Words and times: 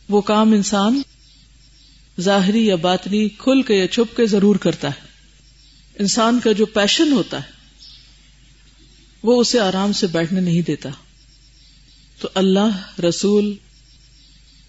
وہ 0.08 0.20
کام 0.20 0.52
انسان 0.52 1.02
ظاہری 2.20 2.66
یا 2.66 2.76
باطنی 2.76 3.28
کھل 3.28 3.62
کے 3.62 3.74
یا 3.74 3.88
چھپ 3.88 4.16
کے 4.16 4.26
ضرور 4.26 4.56
کرتا 4.56 4.88
ہے۔ 4.88 5.06
انسان 5.98 6.40
کا 6.44 6.52
جو 6.52 6.66
پیشن 6.66 7.12
ہوتا 7.12 7.36
ہے، 7.36 7.50
وہ 9.22 9.40
اسے 9.40 9.60
آرام 9.60 9.92
سے 9.92 10.06
بیٹھنے 10.06 10.40
نہیں 10.40 10.62
دیتا۔ 10.62 10.88
تو 12.20 12.28
اللہ، 12.34 13.00
رسول 13.00 13.54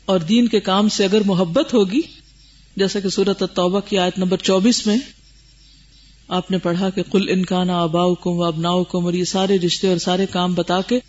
اور 0.05 0.19
دین 0.19 0.47
کے 0.47 0.59
کام 0.59 0.89
سے 0.89 1.03
اگر 1.03 1.21
محبت 1.25 1.73
ہوگی، 1.73 2.01
جیسا 2.75 2.99
کہ 2.99 3.09
سورت 3.09 3.41
التوبہ 3.41 3.79
کی 3.79 3.97
آیت 3.97 4.17
نمبر 4.17 4.37
چوبیس 4.37 4.87
میں 4.87 4.97
آپ 6.27 6.51
نے 6.51 6.57
پڑھا 6.57 6.89
کہ 6.89 7.03
کل 7.11 7.29
انکان 7.29 7.69
آباؤ 7.69 8.15
کم 8.15 8.31
و 8.31 8.43
ابناؤ 8.43 8.83
کم 8.83 9.05
اور 9.05 9.13
یہ 9.13 9.23
سارے 9.23 9.59
رشتے 9.59 9.87
اور 9.87 9.97
سارے 9.97 10.25
کام 10.25 10.53
بتا 10.53 10.81
کے 10.81 10.99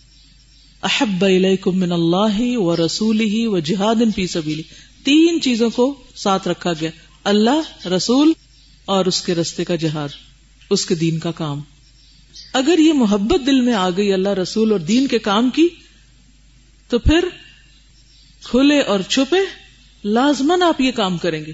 احب 0.83 1.25
الیکم 1.25 1.79
من 1.79 1.93
اللہ 1.93 2.57
و 2.59 2.77
رسول 2.77 3.21
ہی 3.21 3.47
و 3.47 3.59
جہاد 3.59 3.97
فی 4.15 4.27
سبیلی 4.27 4.63
تین 5.05 5.41
چیزوں 5.41 5.71
کو 5.71 6.03
ساتھ 6.15 6.49
رکھا 6.49 6.73
گیا۔ 6.81 6.91
اللہ، 7.25 7.87
رسول 7.87 8.33
اور 8.85 9.07
اس 9.07 9.23
کے 9.23 9.35
رستے 9.35 9.65
کا 9.65 9.77
جہاد، 9.77 10.09
اس 10.71 10.87
کے 10.87 10.95
دین 10.95 11.19
کا 11.19 11.31
کام۔ 11.31 11.61
اگر 12.53 12.79
یہ 12.79 12.93
محبت 12.93 13.47
دل 13.47 13.61
میں 13.61 13.75
آ 13.75 13.91
گئی 13.91 14.13
اللہ، 14.13 14.29
رسول 14.29 14.73
اور 14.73 14.81
دین 14.81 15.07
کے 15.07 15.19
کام 15.19 15.51
کی، 15.51 15.69
تو 16.89 16.99
پھر 16.99 17.25
کھلے 18.43 18.81
اور 18.81 19.01
چھپے 19.09 19.71
لازمن 20.05 20.63
آپ 20.63 20.81
یہ 20.81 20.91
کام 20.91 21.19
کریں 21.19 21.45
گے۔ 21.47 21.53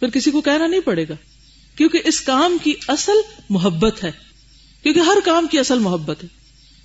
پھر 0.00 0.10
کسی 0.10 0.30
کو 0.30 0.40
کہنا 0.40 0.66
نہیں 0.66 0.80
پڑے 0.80 1.08
گا۔ 1.08 1.14
کیونکہ 1.76 2.00
اس 2.04 2.20
کام 2.20 2.56
کی 2.62 2.72
اصل 2.88 3.12
محبت 3.50 4.04
ہے۔ 4.04 4.10
کیونکہ 4.82 5.00
ہر 5.00 5.18
کام 5.24 5.46
کی 5.50 5.58
اصل 5.58 5.78
محبت 5.78 6.24
ہے۔ 6.24 6.28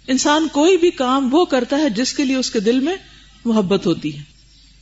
انسان 0.07 0.47
کوئی 0.51 0.77
بھی 0.77 0.91
کام 0.91 1.33
وہ 1.33 1.45
کرتا 1.45 1.77
ہے 1.77 1.89
جس 1.89 2.13
کے 2.13 2.25
لیے 2.25 2.35
اس 2.35 2.51
کے 2.51 2.59
دل 2.59 2.79
میں 2.79 2.95
محبت 3.45 3.85
ہوتی 3.85 4.17
ہے۔ 4.17 4.34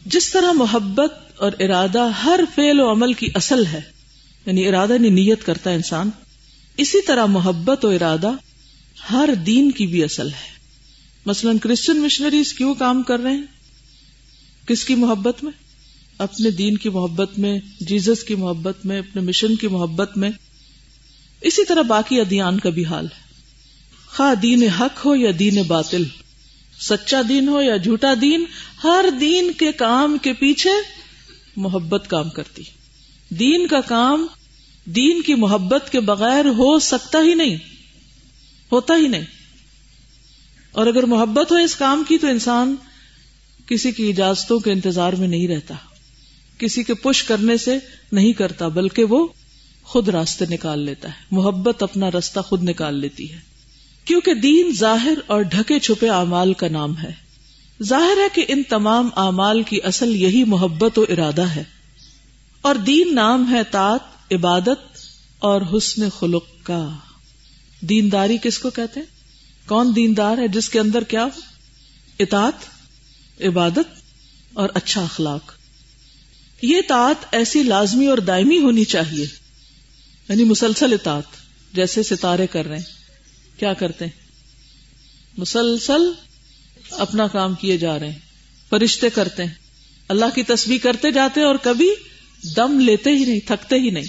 جس 0.05 0.31
طرح 0.31 0.51
محبت 0.51 1.13
اور 1.37 1.51
ارادہ 1.59 2.09
ہر 2.25 2.39
فعل 2.55 2.79
و 2.79 2.91
عمل 2.91 3.13
کی 3.13 3.29
اصل 3.33 3.65
ہے 3.65 3.81
یعنی 4.45 4.67
ارادہ 4.67 4.93
نہیں 4.93 5.11
نیت 5.11 5.45
کرتا 5.45 5.69
انسان، 5.69 6.09
اسی 6.77 7.01
طرح 7.01 7.25
محبت 7.25 7.85
و 7.85 7.89
ارادہ 7.89 8.31
ہر 9.11 9.29
دین 9.45 9.71
کی 9.71 9.87
بھی 9.87 10.03
اصل 10.03 10.27
ہے۔ 10.27 10.53
مثلا 11.25 11.51
کرسچن 11.61 11.97
مشنریز 11.97 12.53
کیوں 12.53 12.75
کام 12.75 13.03
کر 13.03 13.19
رہے 13.19 13.31
ہیں؟ 13.31 13.43
کس 14.67 14.85
کی 14.85 14.95
محبت 14.95 15.43
میں؟ 15.43 15.51
اپنے 16.17 16.49
دین 16.49 16.77
کی 16.77 16.89
محبت 16.89 17.39
میں 17.39 17.59
جیزس 17.81 18.23
کی 18.23 18.35
محبت 18.35 18.85
میں، 18.85 18.99
اپنے 18.99 19.21
مشن 19.21 19.55
کی 19.55 19.67
محبت 19.67 20.17
میں۔ 20.17 20.29
اسی 21.41 21.65
طرح 21.65 21.81
باقی 21.81 22.21
ادیان 22.21 22.59
کا 22.59 22.69
بھی 22.69 22.85
حال 22.85 23.05
ہے۔ 23.05 23.23
خواہ 24.15 24.35
دین 24.35 24.67
حق 24.67 25.05
ہو 25.05 25.15
یا 25.15 25.31
دین 25.39 25.61
باطل 25.67 26.03
سچا 26.87 27.21
دین 27.29 27.47
ہو 27.47 27.61
یا 27.61 27.77
جھوٹا 27.77 28.13
دین، 28.21 28.45
ہر 28.83 29.05
دین 29.19 29.51
کے 29.51 29.71
کام 29.71 30.17
کے 30.21 30.33
پیچھے 30.33 30.69
محبت 31.55 32.09
کام 32.09 32.29
کرتی۔ 32.29 32.63
دین 33.29 33.67
کا 33.67 33.81
کام 33.81 34.27
دین 34.85 35.21
کی 35.21 35.35
محبت 35.35 35.91
کے 35.91 35.99
بغیر 35.99 36.45
ہو 36.45 36.79
سکتا 36.79 37.19
ہی 37.19 37.33
نہیں، 37.33 37.55
ہوتا 38.71 38.95
ہی 38.95 39.07
نہیں۔ 39.07 39.25
اور 40.71 40.87
اگر 40.87 41.03
محبت 41.03 41.51
ہو 41.51 41.57
اس 41.57 41.75
کام 41.75 42.03
کی 42.07 42.17
تو 42.17 42.27
انسان 42.27 42.75
کسی 43.67 43.91
کی 43.91 44.09
اجازتوں 44.09 44.59
کے 44.59 44.71
انتظار 44.71 45.13
میں 45.13 45.27
نہیں 45.27 45.47
رہتا۔ 45.47 45.73
کسی 46.57 46.83
کے 46.83 46.93
پش 46.93 47.23
کرنے 47.23 47.57
سے 47.57 47.77
نہیں 48.11 48.33
کرتا، 48.33 48.67
بلکہ 48.67 49.03
وہ 49.03 49.27
خود 49.83 50.09
راستے 50.09 50.45
نکال 50.49 50.79
لیتا 50.79 51.09
ہے۔ 51.09 51.23
محبت 51.31 51.83
اپنا 51.83 52.11
راستہ 52.11 52.39
خود 52.39 52.63
نکال 52.63 52.99
لیتی 52.99 53.33
ہے۔ 53.33 53.52
کیونکہ 54.05 54.33
دین 54.33 54.71
ظاہر 54.77 55.13
اور 55.27 55.41
ڈھکے 55.41 55.79
چھپے 55.79 56.09
اعمال 56.09 56.53
کا 56.53 56.67
نام 56.67 56.97
ہے۔ 56.97 57.11
ظاہر 57.83 58.17
ہے 58.17 58.27
کہ 58.33 58.45
ان 58.47 58.63
تمام 58.63 59.09
اعمال 59.15 59.63
کی 59.63 59.77
اصل 59.83 60.15
یہی 60.15 60.43
محبت 60.43 60.99
و 60.99 61.05
ارادہ 61.09 61.41
ہے۔ 61.41 61.63
اور 62.61 62.75
دین 62.75 63.15
نام 63.15 63.53
ہے 63.53 63.63
تات 63.63 64.33
عبادت 64.33 64.97
اور 65.39 65.61
حسن 65.61 66.09
خلق 66.09 66.45
کا۔ 66.63 66.89
دینداری 67.81 68.37
کس 68.43 68.59
کو 68.59 68.69
کہتے 68.69 68.99
ہیں؟ 68.99 69.07
کون 69.67 69.95
دیندار 69.95 70.37
ہے 70.37 70.47
جس 70.47 70.69
کے 70.69 70.79
اندر 70.79 71.03
کیا 71.03 71.23
ہو؟ 71.23 71.41
اطاعت، 72.19 72.53
عبادت 73.41 74.01
اور 74.53 74.69
اچھا 74.73 75.03
اخلاق۔ 75.03 75.51
یہ 76.61 76.77
اطاعت 76.77 77.25
ایسی 77.31 77.63
لازمی 77.63 78.07
اور 78.07 78.17
دائمی 78.17 78.59
ہونی 78.59 78.85
چاہیے 78.85 79.25
یعنی 80.29 80.43
مسلسل 80.43 80.93
اطاعت، 80.93 81.23
جیسے 81.73 82.03
ستارے 82.03 82.47
کر 82.47 82.65
رہے 82.65 82.77
ہیں۔ 82.77 83.02
کیا 83.63 83.73
کرتے 83.73 84.05
ہیں؟ 84.05 84.11
مسلسل 85.37 86.11
اپنا 86.91 87.27
کام 87.27 87.53
کیے 87.53 87.77
جا 87.77 87.99
رہے 87.99 88.11
ہیں، 88.11 88.19
فرشتے 88.69 89.09
کرتے 89.09 89.43
ہیں۔ 89.43 89.53
اللہ 90.07 90.25
کی 90.35 90.43
تصویر 90.43 90.77
کرتے 90.83 91.11
جاتے 91.11 91.39
ہیں 91.39 91.47
اور 91.47 91.55
کبھی 91.55 91.89
دم 92.55 92.79
لیتے 92.79 93.09
ہی 93.09 93.25
نہیں، 93.25 93.39
تھکتے 93.45 93.75
ہی 93.75 93.89
نہیں۔ 93.89 94.05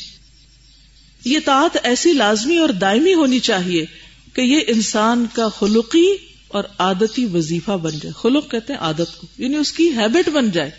یہ 1.24 1.38
طاعت 1.44 1.76
ایسی 1.82 2.12
لازمی 2.12 2.56
اور 2.56 2.68
دائمی 2.68 3.14
ہونی 3.14 3.40
چاہیے 3.40 3.84
کہ 4.32 4.40
یہ 4.40 4.60
انسان 4.68 5.26
کا 5.32 5.48
خلقی 5.48 6.12
اور 6.48 6.64
عادتی 6.78 7.24
وظیفہ 7.24 7.72
بن 7.72 7.92
جائے۔ 7.92 8.12
خلق 8.16 8.50
کہتے 8.50 8.72
ہیں 8.72 8.80
عادت 8.80 9.18
کو 9.18 9.26
یعنی 9.38 9.56
اس 9.56 9.72
کی 9.72 9.88
ہیبٹ 9.88 10.28
بن 10.28 10.50
جائے۔ 10.50 10.70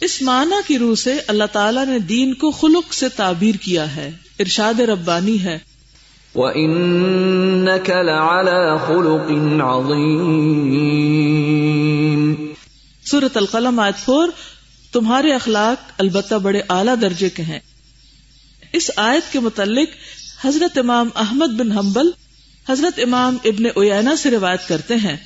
اس 0.00 0.22
معنی 0.22 0.56
کی 0.66 0.78
روح 0.78 0.94
سے 0.94 1.20
اللہ 1.26 1.44
تعالیٰ 1.52 1.86
نے 1.86 1.98
دین 1.98 2.34
کو 2.34 2.50
خلق 2.50 2.94
سے 2.94 3.08
تعبیر 3.08 3.54
کیا 3.54 3.96
ہے۔ 3.96 4.10
ارشاد 4.38 4.80
ربانی 4.80 5.42
ہے۔ 5.42 5.71
وَإِنَّكَ 6.34 7.92
لَعَلَى 7.92 8.86
خُلُقٍ 8.86 9.60
عَظِيمٍ۔ 9.60 12.34
سورت 13.04 13.36
القلم 13.36 13.80
آیت 13.80 14.04
فور 14.04 14.28
تمہارے 14.92 15.34
اخلاق 15.34 15.92
البتہ 15.98 16.34
بڑے 16.34 16.60
اعلیٰ 16.68 16.94
درجے 17.00 17.30
کے 17.30 17.42
ہیں۔ 17.42 17.60
اس 18.72 18.90
آیت 18.96 19.32
کے 19.32 19.40
متعلق 19.40 19.88
حضرت 20.46 20.78
امام 20.78 21.08
احمد 21.14 21.46
بن 21.46 21.72
حنبل 21.72 22.10
حضرت 22.68 23.00
امام 23.02 23.36
ابن 23.44 23.66
اوینا 23.66 24.16
سے 24.16 24.30
روایت 24.30 24.68
کرتے 24.68 24.96
ہیں 24.96 25.16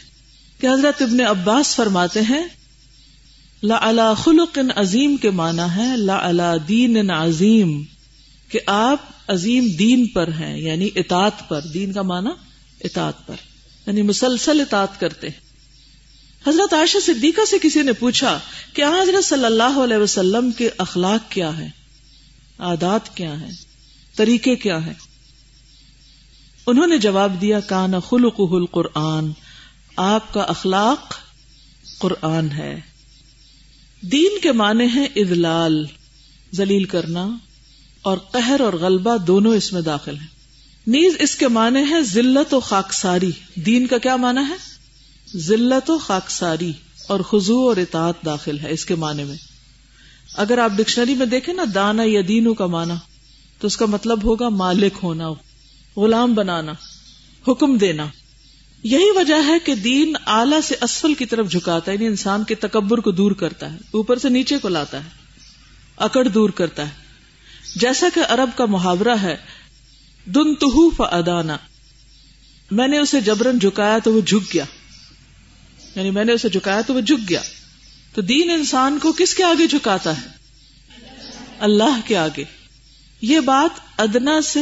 کہ 0.60 0.66
حضرت 0.66 1.02
ابن 1.02 1.20
عباس 1.20 1.76
فرماتے 1.76 2.20
ہیں 2.20 2.44
لا 3.62 4.14
خلق 4.14 4.58
عظیم 4.76 5.16
کے 5.16 5.30
معنی 5.30 5.76
ہے 5.76 5.96
لا 5.96 6.54
دین 6.68 7.10
عظیم، 7.10 7.82
کہ 8.48 8.58
آپ 8.66 9.15
عظیم 9.28 9.68
دین 9.68 10.06
پر 10.06 10.28
ہیں 10.28 10.58
یعنی 10.58 10.88
اطاعت 10.94 11.48
پر۔ 11.48 11.60
دین 11.60 11.92
کا 11.92 12.02
معنی 12.02 12.30
اطاعت 12.80 13.26
پر 13.26 13.36
یعنی 13.86 14.02
مسلسل 14.02 14.60
اطاعت 14.60 15.00
کرتے 15.00 15.28
ہیں۔ 15.28 15.46
حضرت 16.48 16.74
عائشہ 16.74 16.98
صدیقہ 17.06 17.40
سے 17.50 17.56
کسی 17.62 17.82
نے 17.82 17.92
پوچھا 17.92 18.38
کہ 18.72 18.82
حضرت 18.82 19.24
صلی 19.24 19.44
اللہ 19.44 19.78
علیہ 19.84 19.96
وسلم 19.96 20.52
کے 20.52 20.70
اخلاق 20.78 21.30
کیا 21.30 21.58
ہے 21.58 21.68
عادات 22.58 23.16
کیا 23.16 23.40
ہیں؟ 23.40 23.50
طریقے 24.16 24.56
کیا 24.56 24.86
ہیں؟ 24.86 24.94
انہوں 26.66 26.86
نے 26.86 26.98
جواب 26.98 27.40
دیا، 27.40 27.60
کان 27.60 28.00
خلق 28.00 28.34
القرآن، 28.38 29.30
آپ 29.96 30.32
کا 30.32 30.42
اخلاق 30.42 31.14
قرآن 31.98 32.50
ہے۔ 32.50 32.80
دین 34.00 34.40
کے 34.42 34.52
معنی 34.52 34.86
ہیں 34.86 35.06
ادلال 35.16 35.86
ذلیل 36.54 36.84
کرنا۔ 36.84 37.28
اور 38.06 38.18
قہر 38.18 38.60
اور 38.60 38.72
غلبہ 38.72 39.16
دونوں 39.16 39.54
اس 39.54 39.72
میں 39.72 39.82
داخل 39.82 40.16
ہیں۔ 40.16 40.26
نیز 40.86 41.14
اس 41.18 41.34
کے 41.34 41.48
معنی 41.48 41.90
ہے 41.90 42.02
ذلت 42.02 42.54
و 42.54 42.60
خاکساری۔ 42.60 43.30
دین 43.54 43.86
کا 43.86 43.98
کیا 43.98 44.16
معنی 44.16 44.40
ہے؟ 44.48 44.56
ذلت 45.38 45.90
و 45.90 45.98
خاکساری 45.98 46.72
اور 47.08 47.20
خزو 47.20 47.68
اور 47.68 47.76
اطاعت 47.76 48.14
داخل 48.26 48.58
ہے 48.58 48.70
اس 48.70 48.84
کے 48.84 48.94
معنی 48.94 49.24
میں۔ 49.24 49.36
اگر 50.34 50.58
آپ 50.58 50.70
ڈکشنری 50.76 51.14
میں 51.14 51.26
دیکھیں 51.26 51.54
نا، 51.54 51.64
دانا 51.74 52.02
یا 52.06 52.20
دینو 52.28 52.54
کا 52.54 52.66
معنی، 52.66 52.94
تو 53.60 53.66
اس 53.66 53.76
کا 53.76 53.86
مطلب 53.86 54.24
ہوگا 54.24 54.48
مالک 54.48 54.98
ہونا، 55.02 55.28
غلام 55.96 56.34
بنانا، 56.34 56.72
حکم 57.48 57.76
دینا۔ 57.76 58.06
یہی 58.82 59.10
وجہ 59.16 59.42
ہے 59.46 59.58
کہ 59.64 59.74
دین 59.74 60.12
اعلی 60.26 60.62
سے 60.62 60.74
اسفل 60.80 61.14
کی 61.14 61.26
طرف 61.26 61.50
جھکاتا 61.50 61.90
ہے 61.90 61.96
یعنی 61.96 62.06
انسان 62.06 62.44
کے 62.44 62.54
تکبر 62.54 62.98
کو 62.98 63.10
دور 63.10 63.32
کرتا 63.32 63.72
ہے، 63.72 63.78
اوپر 63.90 64.18
سے 64.18 64.28
نیچے 64.28 64.58
کو 64.58 64.68
لاتا 64.68 65.04
ہے، 65.04 65.08
اکڑ 65.96 66.28
دور 66.28 66.50
کرتا 66.50 66.88
ہے۔ 66.88 67.05
جیسا 67.76 68.06
کہ 68.14 68.20
عرب 68.28 68.50
کا 68.56 68.66
محاورہ 68.66 69.16
ہے 69.22 69.36
دن 70.26 70.54
تہو 70.54 71.04
ادانا 71.04 71.56
میں 72.70 72.88
نے 72.88 72.98
اسے 72.98 73.20
جبرن 73.20 73.58
جھکایا 73.58 73.98
تو 73.98 74.12
وہ 74.12 74.20
جھک 74.20 74.54
گیا۔ 74.54 74.64
یعنی 75.94 76.10
میں 76.10 76.24
نے 76.24 76.32
اسے 76.32 76.48
جھکایا 76.48 76.80
تو 76.80 76.94
وہ 76.94 77.00
جھک 77.00 77.30
گیا۔ 77.30 77.40
تو 78.14 78.22
دین 78.22 78.50
انسان 78.50 78.98
کو 79.02 79.12
کس 79.12 79.34
کے 79.34 79.44
آگے 79.44 79.66
جھکاتا 79.66 80.20
ہے؟ 80.20 80.26
اللہ 81.58 82.00
کے 82.04 82.16
آگے۔ 82.16 82.44
یہ 83.20 83.40
بات 83.40 84.00
ادنا 84.00 84.40
سے 84.40 84.60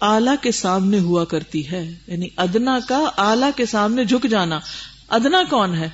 آلہ 0.00 0.30
کے 0.40 0.52
سامنے 0.52 0.98
ہوا 0.98 1.24
کرتی 1.24 1.70
ہے۔ 1.70 1.94
یعنی 2.06 2.28
ادنا 2.36 2.78
کا 2.88 3.00
آلہ 3.16 3.46
کے 3.56 3.66
سامنے 3.66 4.04
جھک 4.04 4.26
جانا۔ 4.30 4.60
ادنا 5.08 5.42
کون 5.50 5.74
ہے؟ 5.74 5.88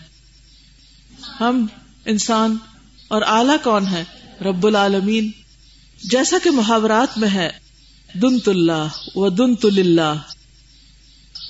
ہم 1.40 1.66
انسان 2.04 2.56
اور 3.08 3.22
آلہ 3.22 3.64
کون 3.64 3.86
ہے؟ 3.86 4.04
رب 4.40 4.66
العالمین۔ 4.66 5.43
جیسا 6.04 6.36
کہ 6.42 6.50
محاورات 6.50 7.18
میں 7.18 7.28
ہے، 7.28 7.50
دنت 8.14 8.48
اللہ 8.48 8.88
و 9.14 9.28
دنت 9.28 9.64
اللہ 9.64 10.14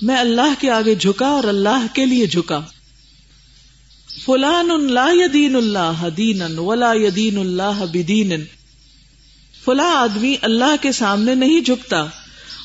میں 0.01 0.17
اللہ 0.17 0.53
کے 0.59 0.69
آگے 0.69 0.95
جھکا 0.95 1.27
اور 1.27 1.43
اللہ 1.43 1.85
کے 1.93 2.05
لیے 2.05 2.27
جھکا۔ 2.27 2.61
فلان 4.25 4.93
لا 4.93 5.07
یدین 5.11 5.55
اللہ 5.55 6.09
دین 6.17 6.41
ولا 6.57 6.91
یدین 6.95 7.37
اللہ 7.37 7.85
بدین 7.93 8.45
فلاں 9.65 9.95
آدمی 9.95 10.35
اللہ 10.41 10.75
کے 10.81 10.91
سامنے 10.91 11.35
نہیں 11.35 11.61
جھکتا 11.61 12.05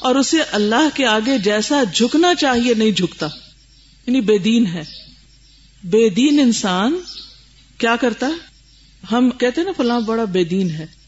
اور 0.00 0.14
اسے 0.14 0.42
اللہ 0.42 0.88
کے 0.94 1.06
آگے 1.06 1.38
جیسا 1.38 1.82
جھکنا 1.94 2.34
چاہیے 2.34 2.75
نہیں 2.75 2.90
جھکتا۔ 2.90 3.26
یعنی 4.06 4.20
بے 4.20 4.38
دین 4.38 4.66
ہے۔ 4.66 4.82
بے 5.84 6.08
دین 6.08 6.40
انسان 6.40 6.98
کیا 7.78 7.96
کرتا 7.96 8.26
ہے؟ 8.26 8.32
ہم 9.12 9.31
کہتے 9.31 9.62
نا 9.62 9.70
فلاں 9.76 10.00
بڑا 10.00 10.25
بے 10.25 10.44
دین 10.44 10.70
ہے۔ 10.70 11.00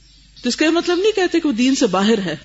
تو 0.42 0.48
اس 0.48 0.56
کا 0.56 0.70
مطلب 0.70 0.98
نہیں 0.98 1.12
کہتے 1.12 1.40
کہ 1.40 1.48
وہ 1.48 1.52
دین 1.52 1.74
سے 1.74 1.86
باہر 1.86 2.18
ہے۔ 2.18 2.36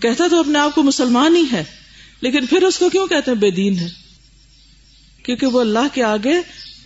کہتا 0.00 0.24
تو 0.30 0.40
اپنے 0.40 0.58
آپ 0.58 0.74
کو 0.74 0.82
مسلمان 0.82 1.36
ہی 1.36 1.44
ہے، 1.52 1.64
لیکن 2.20 2.46
پھر 2.46 2.62
اس 2.62 2.78
کو 2.78 2.88
کیوں 2.88 3.06
کہتے 3.06 3.30
ہیں 3.30 3.38
بے 3.38 3.50
دین 3.50 3.78
ہے؟ 3.78 3.88
کیونکہ 5.22 5.46
وہ 5.46 5.60
اللہ 5.60 5.94
کے 5.94 6.02
آگے 6.02 6.34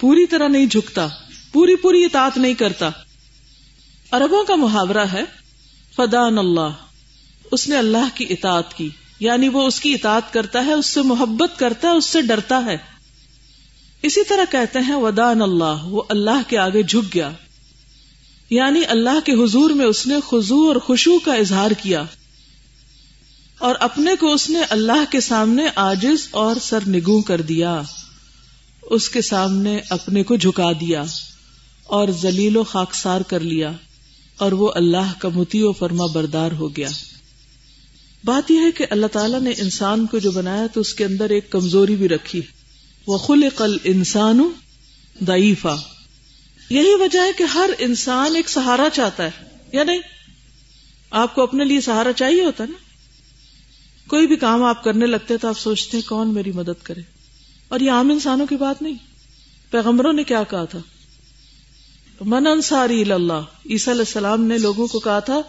پوری 0.01 0.27
طرح 0.27 0.49
نہیں 0.49 0.67
جھکتا، 0.67 1.09
پوری 1.53 1.77
پوری 1.77 2.05
اطاعت 2.05 2.37
نہیں 2.37 2.55
کرتا۔ 2.55 2.91
اربوں 4.12 4.45
کا 4.45 4.55
محاورہ 4.55 5.07
ہے، 5.12 5.23
فدان 5.97 6.39
اللہ۔ 6.39 6.71
اس 7.53 7.69
نے 7.69 7.77
اللہ 7.77 8.09
کی 8.15 8.27
اطاعت 8.31 8.77
کی 8.77 8.89
یعنی 9.21 9.49
وہ 9.49 9.67
اس 9.67 9.81
کی 9.81 9.95
اطاعت 9.95 10.33
کرتا 10.33 10.65
ہے، 10.65 10.73
اس 10.73 10.87
سے 10.87 11.03
محبت 11.03 11.59
کرتا 11.59 11.89
ہے، 11.89 11.93
اس 11.93 12.05
سے 12.05 12.23
ڈرتا 12.23 12.65
ہے۔ 12.65 12.77
اسی 14.03 14.25
طرح 14.25 14.45
کہتے 14.51 14.79
ہیں، 14.79 14.97
ودان 14.97 15.43
اللہ۔ 15.43 15.85
وہ 15.85 16.03
اللہ 16.09 16.49
کے 16.49 16.59
آگے 16.59 16.83
جھک 16.83 17.15
گیا۔ 17.15 17.31
یعنی 18.50 18.81
اللہ 18.88 19.20
کے 19.25 19.32
حضور 19.32 19.70
میں 19.70 19.87
اس 19.87 20.06
نے 20.06 20.14
خزو 20.31 20.69
اور 20.69 20.76
خوشو 20.76 21.19
کا 21.19 21.35
اظہار 21.35 21.70
کیا 21.70 22.05
اور 23.58 23.75
اپنے 23.81 24.11
کو 24.20 24.32
اس 24.32 24.50
نے 24.50 24.58
اللہ 24.70 25.05
کے 25.11 25.20
سامنے 25.20 25.62
آجز 25.75 26.29
اور 26.31 26.56
سر 26.62 26.79
نگو 26.87 27.23
کر 27.23 27.41
دیا، 27.41 27.82
اس 28.82 29.08
کے 29.08 29.23
سامنے 29.23 29.81
اپنے 29.91 30.23
کو 30.23 30.37
جھکا 30.37 30.73
دیا 30.73 31.05
اور 31.85 32.08
زلیل 32.08 32.56
و 32.56 32.64
خاکسار 32.64 33.20
کر 33.20 33.41
لیا 33.41 33.73
اور 34.37 34.52
وہ 34.52 34.73
اللہ 34.75 35.12
کا 35.19 35.29
متی 35.35 35.62
و 35.62 35.73
فرما 35.73 36.06
بردار 36.06 36.52
ہو 36.52 36.76
گیا۔ 36.76 36.88
بات 38.25 38.50
یہ 38.50 38.61
ہے 38.61 38.70
کہ 38.70 38.87
اللہ 38.91 39.06
تعالیٰ 39.06 39.41
نے 39.41 39.50
انسان 39.58 40.06
کو 40.06 40.19
جو 40.19 40.31
بنایا 40.31 40.67
تو 40.67 40.81
اس 40.81 40.94
کے 40.94 41.05
اندر 41.05 41.31
ایک 41.31 41.50
کمزوری 41.50 41.97
بھی 41.97 42.08
رکھی۔ 42.08 42.41
وہ 43.06 43.19
خل 43.19 43.49
قل 43.56 43.76
انسان 43.85 44.41
یہی 46.71 46.95
وجہ 46.95 47.19
ہے 47.19 47.33
کہ 47.33 47.43
ہر 47.43 47.71
انسان 47.79 48.37
ایک 48.37 48.49
سہارا 48.49 48.89
چاہتا 48.93 49.25
ہے، 49.25 49.31
یا 49.73 49.85
نہیں؟ 49.85 50.01
آپ 51.11 51.35
کو 51.35 51.43
اپنے 51.43 51.65
لیے 51.65 51.81
سہارا 51.81 52.13
چاہیے 52.13 52.45
ہوتا 52.45 52.65
نا؟ 52.65 52.91
کوئی 54.09 54.27
بھی 54.27 54.37
کام 54.37 54.63
آپ 54.63 54.85
کرنے 54.85 55.07
لگتے 55.07 55.37
تو 55.37 55.49
آپ 55.49 55.59
سوچتے 55.59 55.97
ہیں 55.97 56.09
کون 56.09 56.35
میری 56.35 56.53
مدد 56.53 56.83
کرے۔ 56.83 57.01
اور 57.69 57.81
یہ 57.81 57.91
عام 57.91 58.11
انسانوں 58.11 58.47
کی 58.47 58.57
بات 58.57 58.83
نہیں۔ 58.83 58.95
پیغمبروں 59.71 60.13
نے 60.13 60.25
کیا 60.25 60.43
کہا 60.43 60.65
تھا؟ 60.65 60.79
من 62.21 62.47
انصاری 62.47 63.13
اللہ۔ 63.13 63.33
عیسیٰ 63.71 63.95
علیہ 63.95 64.05
السلام 64.07 64.45
نے 64.45 64.59
لوگوں 64.59 64.87
کو 64.87 64.99
کہا 64.99 65.21
تھا، 65.21 65.41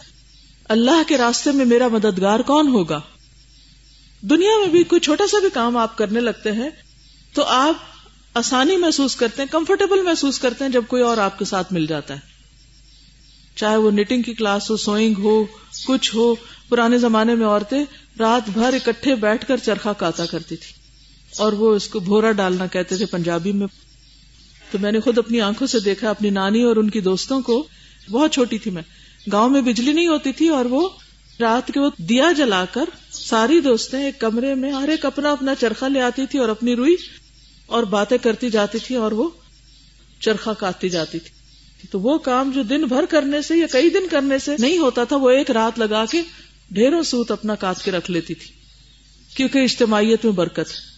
اللہ 0.66 1.04
کے 1.08 1.18
راستے 1.18 1.52
میں 1.52 1.66
میرا 1.66 1.88
مددگار 1.88 2.40
کون 2.40 2.68
ہوگا؟ 2.68 3.00
دنیا 4.22 4.60
میں 4.60 4.68
بھی 4.68 4.84
کوئی 4.84 5.02
چھوٹا 5.02 5.28
سا 5.28 5.40
بھی 5.40 5.50
کام 5.54 5.78
آپ 5.78 5.98
کرنے 5.98 6.20
لگتے 6.20 6.52
ہیں 6.52 6.70
تو 7.34 7.44
آپ 7.44 7.76
آسانی 8.34 8.78
محسوس 8.78 9.16
کرتے 9.16 9.42
ہیں 9.42 9.50
کمفرٹیبل 9.50 10.02
محسوس 10.02 10.40
کرتے 10.40 10.64
ہیں 10.64 10.72
جب 10.72 10.84
کوئی 10.88 11.04
اور 11.04 11.18
آپ 11.18 11.40
کے 11.40 11.46
ساتھ 11.46 11.74
مل 11.74 11.86
جاتا 11.86 12.14
ہے۔ 12.14 12.20
چاہے 13.56 13.76
وہ 13.76 13.92
نیٹنگ 13.92 14.22
کی 14.22 14.34
کلاس 14.34 14.72
ہو 14.72 14.78
سوئنگ 14.78 15.14
ہو، 15.18 15.46
کچھ 15.86 16.16
ہو، 16.16 16.36
پرانے 16.70 16.98
زمانے 16.98 17.36
میں 17.36 17.48
عورتیں 17.48 17.86
رات 18.20 18.50
بھر 18.50 18.74
اکٹھے 18.74 19.16
بیٹھ 19.16 19.48
کر 19.48 19.58
چرخا 19.58 19.94
کاتا 19.94 20.26
کرتی 20.26 20.56
تھی 20.56 20.74
اور 21.38 21.54
وہ 21.54 21.76
اس 21.76 21.88
کو 21.88 22.00
بھورا 22.00 22.32
ڈالنا 22.32 22.68
کہتے 22.68 22.98
تھے 22.98 23.06
پنجابی 23.06 23.52
میں۔ 23.52 23.68
تو 24.72 24.78
میں 24.80 24.92
نے 24.92 25.00
خود 25.00 25.18
اپنی 25.18 25.42
آنکھوں 25.42 25.68
سے 25.68 25.80
دیکھا، 25.80 26.10
اپنی 26.10 26.30
نانی 26.30 26.64
اور 26.64 26.76
ان 26.76 26.90
کی 26.90 27.02
دوستوں 27.02 27.42
کو۔ 27.42 27.68
بہت 28.12 28.32
چھوٹی 28.32 28.58
تھی 28.58 28.72
میں۔ 28.72 28.84
گاؤں 29.32 29.50
میں 29.50 29.62
بجلی 29.62 29.94
نہیں 29.94 30.08
ہوتی 30.08 30.32
تھی 30.32 30.50
اور 30.50 30.66
وہ 30.66 30.90
رات 31.40 31.72
کے 31.74 31.80
وہ 31.80 31.90
دیا 31.98 32.32
جلا 32.32 32.66
کر 32.66 32.86
ساری 33.12 33.62
دوستیں 33.62 34.06
ایک 34.06 34.20
کمرے 34.20 34.56
میں 34.56 34.72
ہر 34.72 34.88
ایک 34.88 35.06
اپنا 35.06 35.32
اپنا 35.32 35.56
چرخا 35.56 35.88
لے 35.88 36.02
آتی 36.02 36.26
تھی 36.26 36.40
اور 36.40 36.50
اپنی 36.50 36.76
روئی 36.76 36.96
اور 37.72 37.84
باتیں 37.84 38.18
کرتی 38.18 38.50
جاتی 38.50 38.80
تھی 38.80 38.96
اور 38.96 39.12
وہ 39.12 39.30
چرخا 40.20 40.54
کاٹتی 40.54 40.90
جاتی 40.90 41.20
تھی۔ 41.20 41.42
تو 41.92 42.00
وہ 42.00 42.18
کام 42.18 42.52
جو 42.52 42.64
دن 42.64 42.84
بھر 42.84 43.06
کرنے 43.06 43.42
سے 43.42 43.58
یا 43.58 43.68
کئی 43.72 43.90
دن 43.90 44.08
کرنے 44.12 44.40
سے 44.40 44.56
نہیں 44.60 44.78
ہوتا 44.78 45.04
تھا، 45.04 45.16
وہ 45.16 45.30
ایک 45.30 45.52
رات 45.52 45.80
لگا 45.80 46.06
کے 46.06 46.22
ڈھیروں 46.72 47.04
سوت 47.04 47.32
اپنا 47.32 47.56
کاٹ 47.56 47.84
کے 47.84 47.92
رکھ 47.92 48.12
لیتی 48.12 48.34
تھی، 48.34 48.48
کیونکہ 49.36 49.60
اجتماعیت 49.60 50.26
میں 50.26 50.34
برکت 50.34 50.60
ہے۔ 50.60 50.92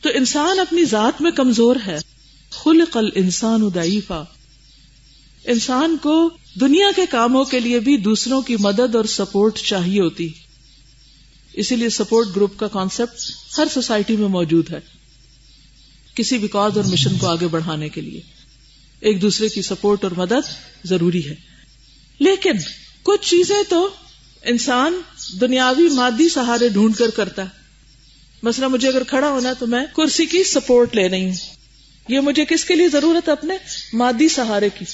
تو 0.00 0.08
انسان 0.14 0.58
اپنی 0.58 0.84
ذات 0.84 1.22
میں 1.22 1.30
کمزور 1.30 1.76
ہے۔ 1.86 1.98
خلق 2.50 2.96
الانسان 2.96 3.70
ضعیفا۔ 3.74 4.22
انسان 5.44 5.96
کو 5.96 6.30
دنیا 6.60 6.86
کے 6.96 7.06
کاموں 7.06 7.44
کے 7.44 7.60
لیے 7.60 7.80
بھی 7.80 7.96
دوسروں 7.96 8.40
کی 8.40 8.56
مدد 8.60 8.94
اور 8.94 9.04
سپورٹ 9.04 9.58
چاہیے 9.58 10.00
ہوتی۔ 10.00 10.28
اسی 11.52 11.76
لیے 11.76 11.88
سپورٹ 11.88 12.26
گروپ 12.36 12.58
کا 12.58 12.68
کانسیپٹ 12.68 13.30
ہر 13.58 13.64
سوسائٹی 13.74 14.16
میں 14.16 14.28
موجود 14.28 14.70
ہے۔ 14.70 15.01
کسی 16.14 16.38
بھی 16.38 16.48
کاز 16.48 16.76
اور 16.76 16.84
مشن 16.84 17.18
کو 17.18 17.26
آگے 17.26 17.46
بڑھانے 17.46 17.88
کے 17.88 18.00
لیے۔ 18.00 18.20
ایک 19.00 19.22
دوسرے 19.22 19.48
کی 19.48 19.62
سپورٹ 19.62 20.04
اور 20.04 20.12
مدد 20.16 20.48
ضروری 20.84 21.28
ہے۔ 21.28 21.34
لیکن 22.18 22.52
کچھ 23.02 23.30
چیزیں 23.30 23.62
تو 23.68 23.88
انسان 24.44 25.00
دنیاوی 25.40 25.88
مادی 25.88 26.28
سہارے 26.28 26.68
ڈھونڈ 26.68 26.96
کر 26.96 27.10
کرتا 27.10 27.42
ہے۔ 27.42 27.48
مثلا 28.42 28.68
مجھے 28.68 28.88
اگر 28.88 29.02
کھڑا 29.04 29.28
ہونا 29.28 29.52
تو 29.52 29.66
میں 29.66 29.86
کرسی 29.96 30.26
کی 30.26 30.44
سپورٹ 30.44 30.94
لے 30.94 31.08
رہی 31.08 31.24
ہوں۔ 31.24 31.34
یہ 32.08 32.20
مجھے 32.20 32.44
کس 32.44 32.64
کے 32.64 32.74
لیے 32.74 32.88
ضرورت 32.88 33.28
ہے؟ 33.28 33.32
اپنے 33.32 33.54
مادی 33.92 34.28
سہارے 34.28 34.68
کی۔ 34.78 34.84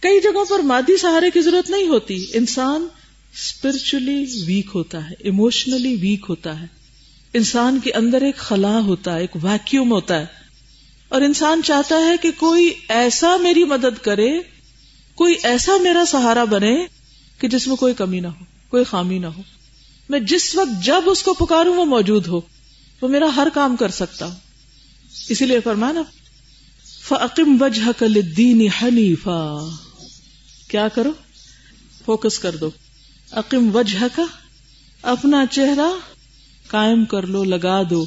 کئی 0.00 0.20
جگہوں 0.20 0.44
پر 0.44 0.58
مادی 0.58 0.96
سہارے 0.96 1.30
کی 1.30 1.40
ضرورت 1.40 1.70
نہیں 1.70 1.86
ہوتی۔ 1.86 2.26
انسان 2.32 2.88
اسپرچلی 3.34 4.42
ویک 4.46 4.66
ہوتا 4.74 5.10
ہے 5.10 5.14
ایموشنلی 5.18 5.94
ویک 5.94 6.26
ہوتا 6.28 6.60
ہے۔ 6.60 6.75
انسان 7.36 7.80
کے 7.84 7.92
اندر 7.92 8.22
ایک 8.22 8.36
خلا 8.36 8.78
ہوتا 8.78 9.14
ہے، 9.14 9.20
ایک 9.20 9.36
ویکیوم 9.42 9.90
ہوتا 9.90 10.20
ہے۔ 10.20 10.26
اور 11.08 11.20
انسان 11.20 11.62
چاہتا 11.64 11.96
ہے 11.96 12.16
کہ 12.22 12.30
کوئی 12.38 12.74
ایسا 12.88 13.36
میری 13.36 13.64
مدد 13.64 14.04
کرے، 14.04 14.40
کوئی 15.14 15.34
ایسا 15.42 15.72
میرا 15.82 16.04
سہارا 16.08 16.44
بنے 16.44 16.86
کہ 17.38 17.48
جس 17.48 17.68
میں 17.68 17.76
کوئی 17.76 17.94
کمی 17.94 18.20
نہ 18.20 18.26
ہو، 18.26 18.44
کوئی 18.68 18.84
خامی 18.84 19.18
نہ 19.18 19.26
ہو۔ 19.26 19.42
میں 20.08 20.20
جس 20.20 20.56
وقت 20.56 20.84
جب 20.84 21.02
اس 21.06 21.22
کو 21.22 21.34
پکاروں، 21.34 21.76
وہ 21.76 21.84
موجود 21.84 22.26
ہو۔ 22.28 22.40
وہ 23.00 23.08
میرا 23.08 23.26
ہر 23.36 23.48
کام 23.54 23.76
کر 23.76 23.88
سکتا 23.88 24.26
ہوں 24.26 24.34
اسی 25.28 25.46
لیے 25.46 25.60
فرمانا 25.60 26.02
فعقم 27.08 27.62
وجہ 27.62 27.88
کلین 27.98 28.68
حنیفا 28.82 29.68
کیا 30.68 30.88
کرو؟ 30.88 31.12
فوکس 32.04 32.38
کر 32.38 32.56
دو۔ 32.56 32.70
عقیم 33.32 33.76
وجہ 33.76 34.06
کا 34.14 34.22
اپنا 35.02 35.44
چہرہ 35.50 36.15
قائم 36.68 37.04
کر 37.04 37.22
لو، 37.22 37.44
لگا 37.44 37.82
دو۔ 37.90 38.06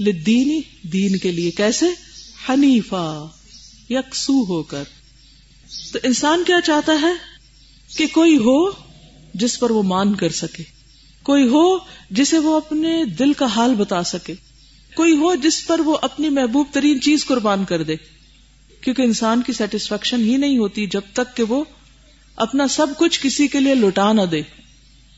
لدینی 0.00 0.60
دین 0.82 1.18
کے 1.18 1.32
لیے۔ 1.32 1.50
کیسے؟ 1.50 1.86
حنیفا، 2.48 3.26
یکسو 3.90 4.44
ہو 4.44 4.62
کر۔ 4.62 4.84
تو 5.92 5.98
انسان 6.02 6.44
کیا 6.46 6.60
چاہتا 6.64 6.92
ہے؟ 7.02 7.12
کہ 7.96 8.06
کوئی 8.06 8.36
ہو 8.36 8.70
جس 9.34 9.60
پر 9.60 9.70
وہ 9.70 9.82
مان 9.82 10.14
کر 10.14 10.28
سکے۔ 10.28 10.62
کوئی 11.22 11.48
ہو 11.48 11.78
جسے 12.10 12.38
وہ 12.38 12.56
اپنے 12.56 13.04
دل 13.04 13.32
کا 13.32 13.46
حال 13.46 13.74
بتا 13.74 14.02
سکے۔ 14.02 14.34
کوئی 14.94 15.16
ہو 15.16 15.34
جس 15.34 15.66
پر 15.66 15.80
وہ 15.80 15.96
اپنی 16.02 16.28
محبوب 16.28 16.66
ترین 16.72 17.00
چیز 17.00 17.26
قربان 17.26 17.64
کر 17.64 17.82
دے۔ 17.82 17.96
کیونکہ 18.80 19.02
انسان 19.02 19.42
کی 19.42 19.52
سیٹسفیکشن 19.52 20.20
ہی 20.20 20.36
نہیں 20.36 20.58
ہوتی 20.58 20.86
جب 20.86 21.00
تک 21.12 21.36
کہ 21.36 21.42
وہ 21.42 21.64
اپنا 22.36 22.68
سب 22.68 22.86
کچھ 22.98 23.20
کسی 23.22 23.48
کے 23.48 23.60
لیے 23.60 23.74
لٹا 23.74 24.12
نہ 24.12 24.22
دے۔ 24.22 24.38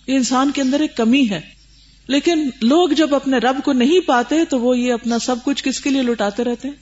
یہ 0.06 0.16
انسان 0.16 0.50
کے 0.50 0.62
اندر 0.62 0.80
ایک 0.80 0.96
کمی 0.96 1.30
ہے۔ 1.30 1.53
لیکن 2.06 2.50
لوگ 2.60 2.88
جب 2.88 3.14
اپنے 3.14 3.38
رب 3.38 3.56
کو 3.64 3.72
نہیں 3.72 4.00
پاتے 4.00 4.44
تو 4.44 4.60
وہ 4.60 4.78
یہ 4.78 4.92
اپنا 4.92 5.18
سب 5.18 5.36
کچھ 5.44 5.64
کس 5.64 5.80
کے 5.80 5.90
لیے 5.90 6.02
لٹاتے 6.02 6.44
رہتے 6.44 6.68
ہیں؟ 6.68 6.74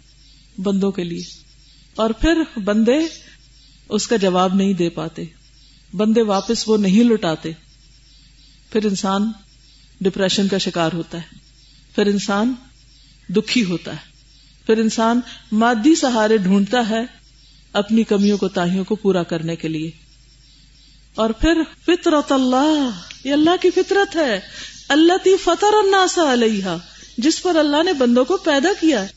بندوں 0.60 0.90
کے 0.92 1.04
لیے۔ 1.04 1.22
اور 1.94 2.10
پھر 2.10 2.60
بندے 2.64 2.98
اس 3.88 4.06
کا 4.06 4.16
جواب 4.16 4.54
نہیں 4.54 4.72
دے 4.72 4.88
پاتے۔ 4.88 5.24
بندے 5.92 6.22
واپس 6.22 6.68
وہ 6.68 6.76
نہیں 6.76 7.04
لٹاتے۔ 7.04 7.52
پھر 8.72 8.84
انسان 8.84 9.32
ڈپریشن 10.00 10.48
کا 10.48 10.58
شکار 10.58 10.90
ہوتا 10.92 11.18
ہے۔ 11.18 11.38
پھر 11.94 12.06
انسان 12.06 12.54
دکھی 13.28 13.64
ہوتا 13.64 13.92
ہے۔ 13.92 14.12
پھر 14.66 14.78
انسان 14.78 15.20
مادی 15.52 15.94
سہارے 15.94 16.36
ڈھونڈتا 16.36 16.88
ہے 16.90 17.00
اپنی 17.72 18.04
کمیوں 18.04 18.38
کو 18.38 18.48
تاہیوں 18.48 18.84
کو 18.84 18.94
پورا 18.94 19.22
کرنے 19.22 19.56
کے 19.56 19.68
لیے۔ 19.68 19.90
اور 21.14 21.30
پھر 21.30 21.62
فطرت 21.86 22.32
اللہ، 22.32 22.90
یہ 23.24 23.32
اللہ 23.32 23.50
کی 23.62 23.70
فطرت 23.70 24.16
ہے۔ 24.16 24.40
اللہ 24.92 25.12
تی 25.24 25.36
فطر 25.44 25.72
الناسا 25.72 26.32
علیہ 26.32 26.76
جس 27.18 27.42
پر 27.42 27.56
اللہ 27.56 27.82
نے 27.82 27.92
بندوں 27.92 28.24
کو 28.24 28.36
پیدا 28.36 28.68
کیا 28.80 29.02
ہے۔ 29.02 29.08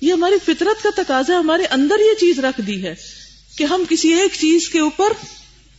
یہ 0.00 0.12
ہماری 0.12 0.34
فطرت 0.44 0.82
کا 0.82 0.88
تقاضا 0.96 1.38
ہمارے 1.38 1.62
اندر 1.70 1.94
یہ 2.00 2.20
چیز 2.20 2.38
رکھ 2.38 2.60
دی 2.60 2.82
ہے 2.82 2.94
کہ 3.56 3.64
ہم 3.64 3.84
کسی 3.88 4.08
ایک 4.08 4.30
چیز 4.40 4.68
کے 4.68 4.80
اوپر 4.80 5.12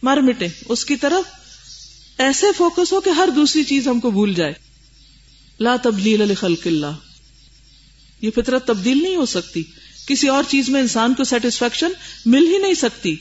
مر 0.04 0.18
مٹے 0.18 0.48
اس 0.70 0.86
کی 0.86 0.96
طرف 0.96 1.32
ایسے 2.18 2.48
فوکس 2.58 2.94
ہو 2.94 3.02
کہ 3.02 3.10
ہر 3.10 3.30
دوسری 3.36 3.64
چیز 3.64 3.88
ہم 3.88 4.00
کو 4.00 4.12
بھول 4.12 4.34
جائے۔ 4.34 4.54
لا 5.60 5.76
تبدیل 5.76 6.32
لخلق 6.32 6.68
اللہ۔ 6.68 6.96
یہ 8.22 8.30
فطرت 8.36 8.68
تبدیل 8.68 9.04
نہیں 9.04 9.16
ہو 9.16 9.26
سکتی۔ 9.26 9.64
کسی 10.08 10.28
اور 10.28 10.44
چیز 10.48 10.70
میں 10.70 10.82
انسان 10.82 11.14
کو 11.14 11.24
سیٹسفیکشن 11.24 11.92
مل 12.26 12.48
ہی 12.48 12.58
نہیں 12.58 12.74
سکتی۔ 12.74 13.16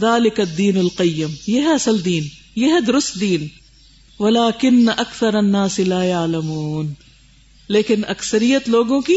ذالک 0.00 0.40
الدین 0.40 0.78
القیم، 0.78 1.34
یہ 1.46 1.60
ہے 1.60 1.74
اصل 1.74 2.04
دین، 2.04 2.28
یہ 2.56 2.66
ہے 2.66 2.80
درست 2.80 3.20
دین۔ 3.20 3.63
ولیکن 4.18 4.88
اکثر 4.96 5.34
الناس 5.34 5.78
لا 5.78 6.04
يعلمون 6.04 6.92
لیکن 7.68 8.02
اکثریت 8.08 8.68
لوگوں 8.68 9.00
کی 9.00 9.16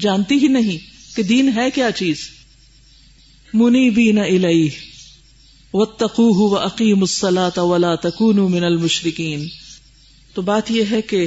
جانتی 0.00 0.34
ہی 0.34 0.48
نہیں 0.48 0.78
کہ 1.16 1.22
دین 1.22 1.50
ہے 1.56 1.70
کیا 1.70 1.90
چیز۔ 1.90 2.16
منیبین 3.54 4.18
الیہ۔ 4.18 4.68
واتقوہ 5.74 6.50
واقیموا 6.50 7.02
الصلاة 7.02 7.68
ولا 7.70 7.94
تکونوا 7.94 8.48
من 8.48 8.64
المشرکین۔ 8.64 9.46
تو 10.34 10.42
بات 10.42 10.70
یہ 10.70 10.84
ہے 10.90 11.02
کہ 11.02 11.26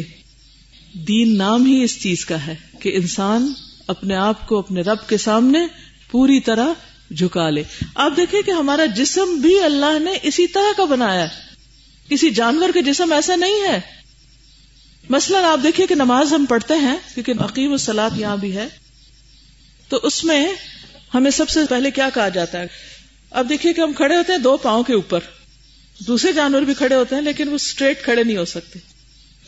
دین 0.94 1.38
نام 1.38 1.66
ہی 1.66 1.84
اس 1.84 2.02
چیز 2.02 2.26
کا 2.26 2.48
ہے 2.48 2.56
کہ 2.80 2.96
انسان 2.96 3.54
اپنے 3.88 4.16
آپ 4.16 4.48
کو 4.48 4.60
اپنے 4.60 4.82
رب 4.82 5.10
کے 5.10 5.18
سامنے 5.18 5.60
پوری 6.12 6.40
طرح 6.40 6.68
جھکا 7.12 7.50
لے۔ 7.50 7.64
آپ 7.96 8.12
دیکھیں 8.18 8.42
کہ 8.42 8.52
ہمارا 8.52 8.86
جسم 8.86 9.36
بھی 9.36 9.64
اللہ 9.64 10.00
نے 10.00 10.12
اسی 10.24 10.48
طرح 10.48 10.74
کا 10.78 10.86
بنایا 10.86 11.24
ہے۔ 11.24 11.49
کسی 12.10 12.30
جانور 12.30 12.70
کا 12.74 12.82
جسم 12.82 13.14
ایسا 13.14 13.36
نہیں 13.36 13.68
ہے۔ 13.68 13.80
مثلاً 15.10 15.44
آپ 15.44 15.60
دیکھیے 15.64 15.88
کہ 15.88 15.96
نماز 15.96 16.34
ہم 16.34 16.46
پڑھتے 16.50 16.74
ہیں، 16.74 16.98
کیونکہ 17.14 17.34
عقیم 17.40 17.72
السلاد 17.72 18.10
یہاں 18.16 18.38
بھی 18.38 18.58
ہے۔ 18.58 18.68
تو 19.90 20.00
اس 20.04 20.24
میں 20.24 20.54
ہمیں 21.14 21.32
سب 21.32 21.50
سے 21.50 21.60
پہلے 21.70 21.92
کیا 21.92 22.10
کہا 22.14 22.30
جاتا 22.30 22.60
ہے؟ 22.60 22.68
اب 23.32 23.50
دیکھیے 23.50 23.74
کہ 23.74 23.82
ہم 23.82 23.94
کھڑے 23.94 24.16
ہوتے 24.16 24.32
ہیں 24.32 24.40
دو 24.40 24.58
پاؤں 24.58 24.84
کے 24.84 24.94
اوپر۔ 24.94 25.20
دوسرے 26.08 26.34
جانور 26.34 26.62
بھی 26.62 26.74
کھڑے 26.74 26.96
ہوتے 26.96 27.16
ہیں، 27.16 27.22
لیکن 27.22 27.50
وہ 27.50 27.56
اسٹریٹ 27.56 28.04
کھڑے 28.04 28.24
نہیں 28.24 28.38
ہو 28.38 28.46
سکتے۔ 28.46 28.80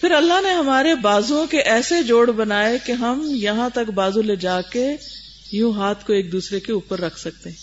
پھر 0.02 0.12
اللہ 0.12 0.42
نے 0.44 0.52
ہمارے 0.52 0.96
بازو 0.96 1.46
کے 1.50 1.62
ایسے 1.62 2.04
جوڑ 2.04 2.32
بنائے 2.32 2.78
کہ 2.86 2.92
ہم 2.92 3.32
یہاں 3.36 3.70
تک 3.70 3.90
بازو 3.90 4.22
لے 4.22 4.36
جا 4.36 4.62
کے 4.62 4.88
یوں 5.52 5.74
ہاتھ 5.74 6.06
کو 6.08 6.14
ایک 6.14 6.32
دوسرے 6.32 6.60
کے 6.60 6.72
اوپر 6.72 7.00
رکھ 7.00 7.20
سکتے 7.20 7.50
ہیں۔ 7.50 7.58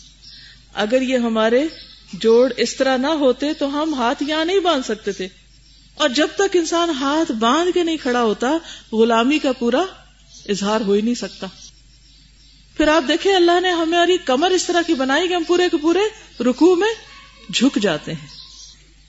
اگر 0.74 1.02
یہ 1.02 1.16
ہمارے 1.16 1.64
جوڑ 2.12 2.52
اس 2.56 2.76
طرح 2.76 2.96
نہ 2.96 3.06
ہوتے 3.06 3.54
تو 3.54 3.82
ہم 3.82 3.94
ہاتھ 3.94 4.22
یہاں 4.22 4.44
نہیں 4.44 4.60
باندھ 4.60 4.84
سکتے 4.84 5.12
تھے۔ 5.12 5.28
اور 5.94 6.08
جب 6.08 6.28
تک 6.34 6.56
انسان 6.56 6.90
ہاتھ 6.90 7.32
باندھ 7.32 7.70
کے 7.74 7.82
نہیں 7.82 7.96
کھڑا 7.96 8.22
ہوتا، 8.22 8.52
غلامی 8.92 9.38
کا 9.38 9.52
پورا 9.52 9.84
اظہار 10.48 10.80
ہو 10.80 10.92
ہی 10.92 11.00
نہیں 11.00 11.14
سکتا۔ 11.14 11.46
پھر 12.76 12.88
آپ 12.88 13.08
دیکھیں، 13.08 13.34
اللہ 13.34 13.60
نے 13.60 13.70
ہماری 13.70 14.16
کمر 14.24 14.50
اس 14.50 14.64
طرح 14.64 14.82
کی 14.86 14.94
بنائی 14.94 15.28
کہ 15.28 15.34
ہم 15.34 15.42
پورے 15.46 15.68
کے 15.70 15.76
پورے 15.76 15.98
رکو 16.42 16.76
میں 16.76 16.88
جھک 17.52 17.78
جاتے 17.82 18.12
ہیں۔ 18.12 18.26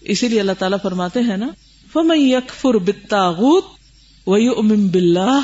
اسی 0.01 0.27
لیے 0.27 0.39
اللہ 0.39 0.51
تعالیٰ 0.59 0.77
فرماتے 0.83 1.19
ہیں 1.19 1.37
نا 1.37 1.47
فم 1.93 2.11
یکفر 2.15 2.77
بتاغت 2.77 3.63
ویؤمن 4.27 4.87
باللہ 4.87 5.41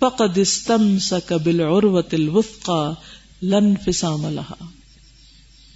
فقد 0.00 0.38
استمسک 0.38 1.32
بالعروۃ 1.32 2.02
الوثقى 2.12 2.92
لن 3.42 3.74
فسام 3.76 4.28
لها۔ 4.28 4.81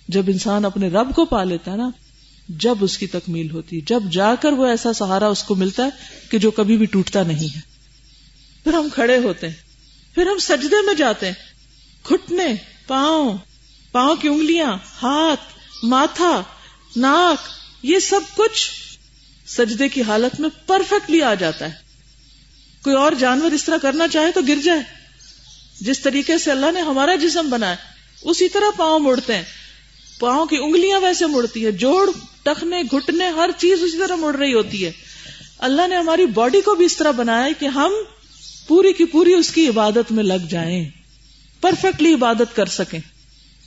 جب 0.08 0.22
انسان 0.28 0.64
اپنے 0.64 0.88
رب 0.88 1.14
کو 1.14 1.24
پا 1.24 1.44
لیتا 1.44 1.72
ہے 1.72 1.76
نا، 1.76 1.90
جب 2.48 2.74
اس 2.80 2.98
کی 2.98 3.06
تکمیل 3.06 3.50
ہوتی 3.50 3.80
جب 3.80 4.02
جا 4.12 4.34
کر 4.34 4.52
وہ 4.52 4.66
ایسا 4.66 4.92
سہارا 4.92 5.26
اس 5.26 5.42
کو 5.42 5.54
ملتا 5.54 5.84
ہے 5.84 5.90
کہ 6.30 6.38
جو 6.38 6.50
کبھی 6.50 6.76
بھی 6.76 6.86
ٹوٹتا 6.86 7.22
نہیں 7.22 7.56
ہے۔ 7.56 7.60
پھر 8.64 8.72
ہم 8.72 8.88
کھڑے 8.94 9.18
ہوتے 9.18 9.48
ہیں، 9.48 9.54
پھر 10.14 10.26
ہم 10.26 10.38
سجدے 10.38 10.86
میں 10.86 10.94
جاتے 10.94 11.26
ہیں۔ 11.26 11.34
گھٹنے، 12.08 12.46
پاؤں 12.86 13.38
پاؤں 13.92 14.16
کی 14.16 14.28
انگلیاں، 14.28 14.76
ہاتھ، 15.02 15.40
ماتھا، 15.82 16.42
ناک، 16.96 17.48
یہ 17.82 17.98
سب 17.98 18.20
کچھ 18.36 18.70
سجدے 19.46 19.88
کی 19.88 20.02
حالت 20.02 20.40
میں 20.40 20.48
پرفیکٹلی 20.66 21.22
آ 21.22 21.34
جاتا 21.34 21.64
ہے۔ 21.64 21.72
کوئی 22.84 22.96
اور 22.96 23.12
جانور 23.12 23.50
اس 23.50 23.64
طرح 23.64 23.76
کرنا 23.76 24.08
چاہے 24.08 24.32
تو 24.32 24.40
گر 24.48 24.58
جائے۔ 24.64 24.80
جس 25.80 26.00
طریقے 26.00 26.38
سے 26.38 26.50
اللہ 26.50 26.72
نے 26.74 26.80
ہمارا 26.80 27.14
جسم 27.14 27.50
بنایا، 27.50 27.74
اسی 28.22 28.48
طرح 28.48 28.70
پاؤں 28.76 29.00
مڑتے 29.00 29.36
ہیں۔ 29.36 29.65
پاؤں 30.18 30.46
کی 30.46 30.56
انگلیاں 30.56 31.00
ویسے 31.00 31.26
مڑتی 31.26 31.66
ہے 31.66 31.72
جوڑ، 31.72 32.10
ٹخنے، 32.42 32.82
گھٹنے، 32.82 33.28
ہر 33.28 33.50
چیز 33.58 33.82
اسی 33.82 33.98
طرح 33.98 34.16
مڑ 34.16 34.36
رہی 34.36 34.54
ہوتی 34.54 34.84
ہے۔ 34.84 34.92
اللہ 35.58 35.86
نے 35.86 35.96
ہماری 35.96 36.26
باڈی 36.26 36.60
کو 36.60 36.74
بھی 36.74 36.84
اس 36.84 36.96
طرح 36.96 37.10
بنایا 37.10 37.48
کہ 37.58 37.66
ہم 37.66 37.92
پوری 38.66 38.92
کی 38.92 39.04
پوری 39.04 39.34
اس 39.34 39.50
کی 39.50 39.68
عبادت 39.68 40.12
میں 40.12 40.24
لگ 40.24 40.46
جائیں۔ 40.50 40.90
پرفیکٹلی 41.60 42.14
عبادت 42.14 42.56
کر 42.56 42.66
سکیں۔ 42.66 43.00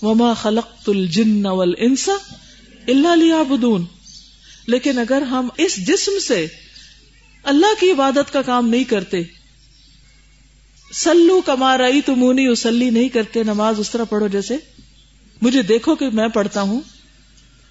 وما 0.02 0.34
خلق 0.34 0.90
الجن 0.90 1.46
والانس 1.46 2.10
الا 2.88 3.16
لیعبدون 3.16 3.86
لیکن 4.68 5.00
اگر 5.00 5.22
ہم 5.22 5.48
اس 5.58 5.88
جسم 5.88 6.20
سے 6.20 6.48
اللہ 7.44 7.80
کی 7.80 7.92
عبادت 7.92 8.34
کا 8.34 8.42
کام 8.42 8.70
نہیں 8.70 8.84
کرتے 8.84 9.18
سلو 10.94 11.42
کمارائی 11.42 12.02
تمونی 12.02 12.48
اسلی 12.48 12.90
نہیں 12.90 13.10
کرتے، 13.10 13.44
نماز 13.44 13.80
اس 13.80 13.90
طرح 13.90 14.04
پڑھو 14.04 14.28
جیسے 14.28 14.58
مجھے 15.42 15.62
دیکھو 15.62 15.96
کہ 15.96 16.10
میں 16.10 16.28
پڑھتا 16.28 16.62
ہوں۔ 16.62 16.82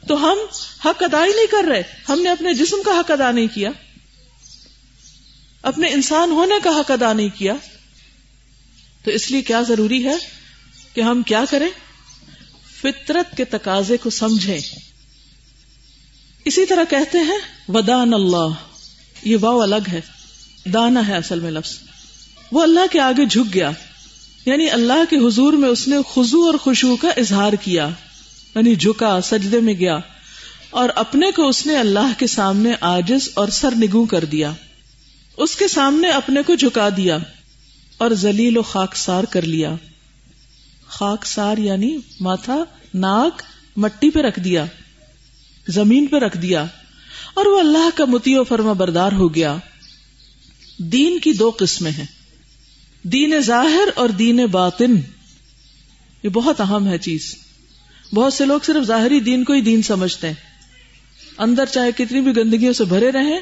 تو 0.09 0.17
ہم 0.17 0.39
حق 0.85 1.03
ادا 1.03 1.25
ہی 1.25 1.31
نہیں 1.31 1.47
کر 1.47 1.65
رہے۔ 1.69 1.83
ہم 2.09 2.21
نے 2.21 2.31
اپنے 2.31 2.55
جسم 2.55 2.77
کا 2.85 2.91
حق 2.91 3.11
ادا 3.11 3.31
نہیں 3.31 3.47
کیا۔ 3.55 3.71
اپنے 5.63 5.89
انسان 5.89 6.31
ہونے 6.31 6.55
کا 6.65 6.71
حق 6.71 6.91
ادا 6.91 7.13
نہیں 7.13 7.29
کیا۔ 7.29 7.55
تو 9.05 9.11
اس 9.11 9.31
لیے 9.31 9.43
کیا 9.43 9.61
ضروری 9.63 10.05
ہے 10.05 10.15
کہ 10.95 11.01
ہم 11.01 11.23
کیا 11.23 11.45
کریں؟ 11.51 11.69
فطرت 12.83 13.37
کے 13.37 13.45
تقاضے 13.45 13.97
کو 13.97 14.11
سمجھیں۔ 14.11 14.61
اسی 16.45 16.67
طرح 16.67 16.85
کہتے 16.91 17.19
ہیں، 17.19 17.39
ودان 17.69 18.15
اللہ۔ 18.15 18.49
یہ 19.23 19.37
واؤ 19.41 19.59
الگ 19.59 19.91
ہے۔ 19.93 20.01
دانا 20.65 21.09
ہے 21.09 21.17
اصل 21.17 21.41
میں 21.41 21.51
لفظ۔ 21.51 21.79
وہ 22.53 22.63
اللہ 22.63 22.81
کے 22.91 23.01
آگے 23.01 23.27
جھک 23.27 23.55
گیا۔ 23.55 23.71
یعنی 24.49 24.71
اللہ 24.71 25.05
کے 25.11 25.17
حضور 25.17 25.53
میں 25.53 25.69
اس 25.69 25.89
نے 25.89 25.97
خزو 26.15 26.47
اور 26.47 26.55
خوشبو 26.55 26.97
کا 26.97 27.09
اظہار 27.09 27.53
کیا 27.53 27.89
یعنی 28.55 28.75
جھکا، 28.75 29.21
سجدے 29.21 29.61
میں 29.61 29.75
گیا، 29.75 29.97
اور 30.71 30.89
اپنے 30.95 31.31
کو 31.31 31.49
اس 31.49 31.67
نے 31.67 31.77
اللہ 31.77 32.13
کے 32.19 32.27
سامنے 32.27 32.73
آجز 32.81 33.29
اور 33.35 33.49
سر 33.49 33.75
نگو 33.77 34.07
کر 34.07 34.25
دیا۔ 34.25 34.53
اس 35.37 35.57
کے 35.57 35.69
سامنے 35.69 36.11
اپنے 36.11 36.43
کو 36.43 36.55
جھکا 36.55 36.89
دیا 36.97 37.19
اور 37.99 38.11
زلیل 38.11 38.57
و 38.57 38.63
خاک 38.63 38.97
سار 38.97 39.25
کر 39.25 39.43
لیا۔ 39.43 39.75
خاک 40.89 41.27
سار 41.27 41.59
یعنی 41.59 41.99
ماتھا، 42.21 42.65
ناک، 42.95 43.43
مٹی 43.77 44.11
پہ 44.11 44.21
رکھ 44.21 44.41
دیا، 44.41 44.65
زمین 45.69 46.07
پہ 46.07 46.17
رکھ 46.17 46.39
دیا، 46.39 46.65
اور 47.35 47.47
وہ 47.47 47.61
اللہ 47.61 47.89
کا 47.95 48.05
متی 48.05 48.37
و 48.37 48.45
فرما 48.45 48.73
بردار 48.73 49.13
ہو 49.13 49.35
گیا۔ 49.35 49.57
دین 50.79 51.19
کی 51.19 51.33
دو 51.33 51.51
قسمیں 51.59 51.91
ہیں۔ 51.91 52.18
دین 53.03 53.41
ظاہر 53.41 53.89
اور 53.95 54.09
دین 54.09 54.47
باطن۔ 54.47 54.97
یہ 56.23 56.29
بہت 56.29 56.61
اہم 56.61 56.87
ہے 56.87 56.99
چیز۔ 56.99 57.37
بہت 58.15 58.33
سے 58.33 58.47
لوگ 58.47 58.61
صرف 58.67 58.85
ظاہری 58.87 59.21
دین 59.21 59.45
کو 59.45 59.53
ہی 59.53 59.61
دین 59.61 59.83
سمجھتے 59.83 60.27
ہیں۔ 60.27 60.35
اندر 61.39 61.67
چاہے 61.67 61.93
کتنی 61.93 62.21
بھی 62.21 62.37
گندگیوں 62.37 62.73
سے 62.73 62.85
بھرے 62.85 63.11
رہیں، 63.11 63.41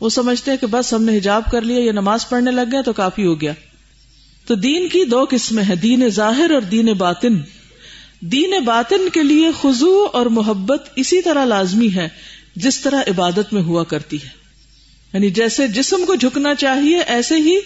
وہ 0.00 0.08
سمجھتے 0.08 0.50
ہیں 0.50 0.58
کہ 0.58 0.66
بس 0.66 0.92
ہم 0.92 1.02
نے 1.02 1.16
حجاب 1.16 1.42
کر 1.52 1.62
لیا 1.62 1.84
یا 1.84 1.92
نماز 1.92 2.28
پڑھنے 2.28 2.50
لگ 2.50 2.60
گیا 2.72 2.80
تو 2.80 2.92
کافی 2.92 3.26
ہو 3.26 3.40
گیا۔ 3.40 3.52
تو 4.46 4.54
دین 4.54 4.88
کی 4.88 5.04
دو 5.04 5.24
قسمیں 5.30 5.64
ہیں، 5.64 5.76
دین 5.76 6.08
ظاہر 6.08 6.50
اور 6.50 6.62
دین 6.62 6.92
باطن۔ 6.92 7.38
دین 8.20 8.64
باطن 8.64 9.08
کے 9.12 9.22
لیے 9.22 9.48
خزو 9.60 10.06
اور 10.12 10.26
محبت 10.26 10.88
اسی 10.96 11.22
طرح 11.22 11.44
لازمی 11.44 11.88
ہے، 11.94 12.08
جس 12.56 12.80
طرح 12.80 13.02
عبادت 13.08 13.52
میں 13.52 13.62
ہوا 13.62 13.84
کرتی 13.84 14.16
ہے۔ 14.16 14.28
یعنی 15.12 15.30
جیسے 15.30 15.68
جسم 15.68 16.04
کو 16.06 16.14
جھکنا 16.14 16.54
چاہیے، 16.54 16.98
ایسے 16.98 17.34
ہی 17.34 17.56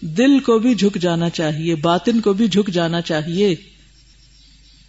دل 0.00 0.38
کو 0.38 0.58
بھی 0.58 0.74
جھک 0.74 0.98
جانا 1.00 1.30
چاہیے، 1.30 1.74
باطن 1.74 2.20
کو 2.20 2.32
بھی 2.32 2.48
جھک 2.48 2.70
جانا 2.70 3.00
چاہیے۔ 3.00 3.54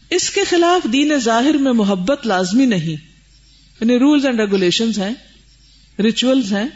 اس 0.09 0.29
کے 0.29 0.43
خلاف 0.43 0.93
دین 0.93 1.17
ظاہر 1.17 1.57
میں 1.57 1.73
محبت 1.73 2.27
لازمی 2.27 2.65
نہیں۔ 2.65 3.09
یعنی 3.81 3.99
رولز 3.99 4.25
اینڈ 4.25 4.39
ریگولیشن 4.39 4.89
ہیں 4.97 5.13
ریچولس 5.99 6.51
ہیں۔ 6.51 6.67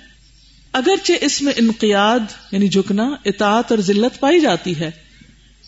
اگرچہ 0.73 1.13
اس 1.21 1.41
میں 1.41 1.53
انقیاد 1.55 2.19
یعنی 2.51 2.67
جھکنا، 2.67 3.03
اطاعت 3.25 3.71
اور 3.71 3.79
ذلت 3.79 4.19
پائی 4.19 4.39
جاتی 4.39 4.79
ہے، 4.79 4.91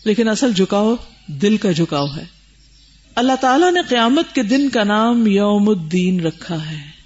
لیکن 0.04 0.28
اصل 0.28 0.52
جھکاؤ 0.52 0.94
دل 1.26 1.56
کا 1.56 1.72
جھکاؤ 1.72 2.06
ہے۔ 2.16 2.24
اللہ 3.14 3.32
تعالیٰ 3.40 3.72
نے 3.72 3.80
قیامت 3.88 4.34
کے 4.34 4.42
دن 4.42 4.68
کا 4.68 4.84
نام 4.84 5.26
یوم 5.26 5.68
الدین 5.68 6.20
رکھا 6.20 6.70
ہے۔ 6.70 6.96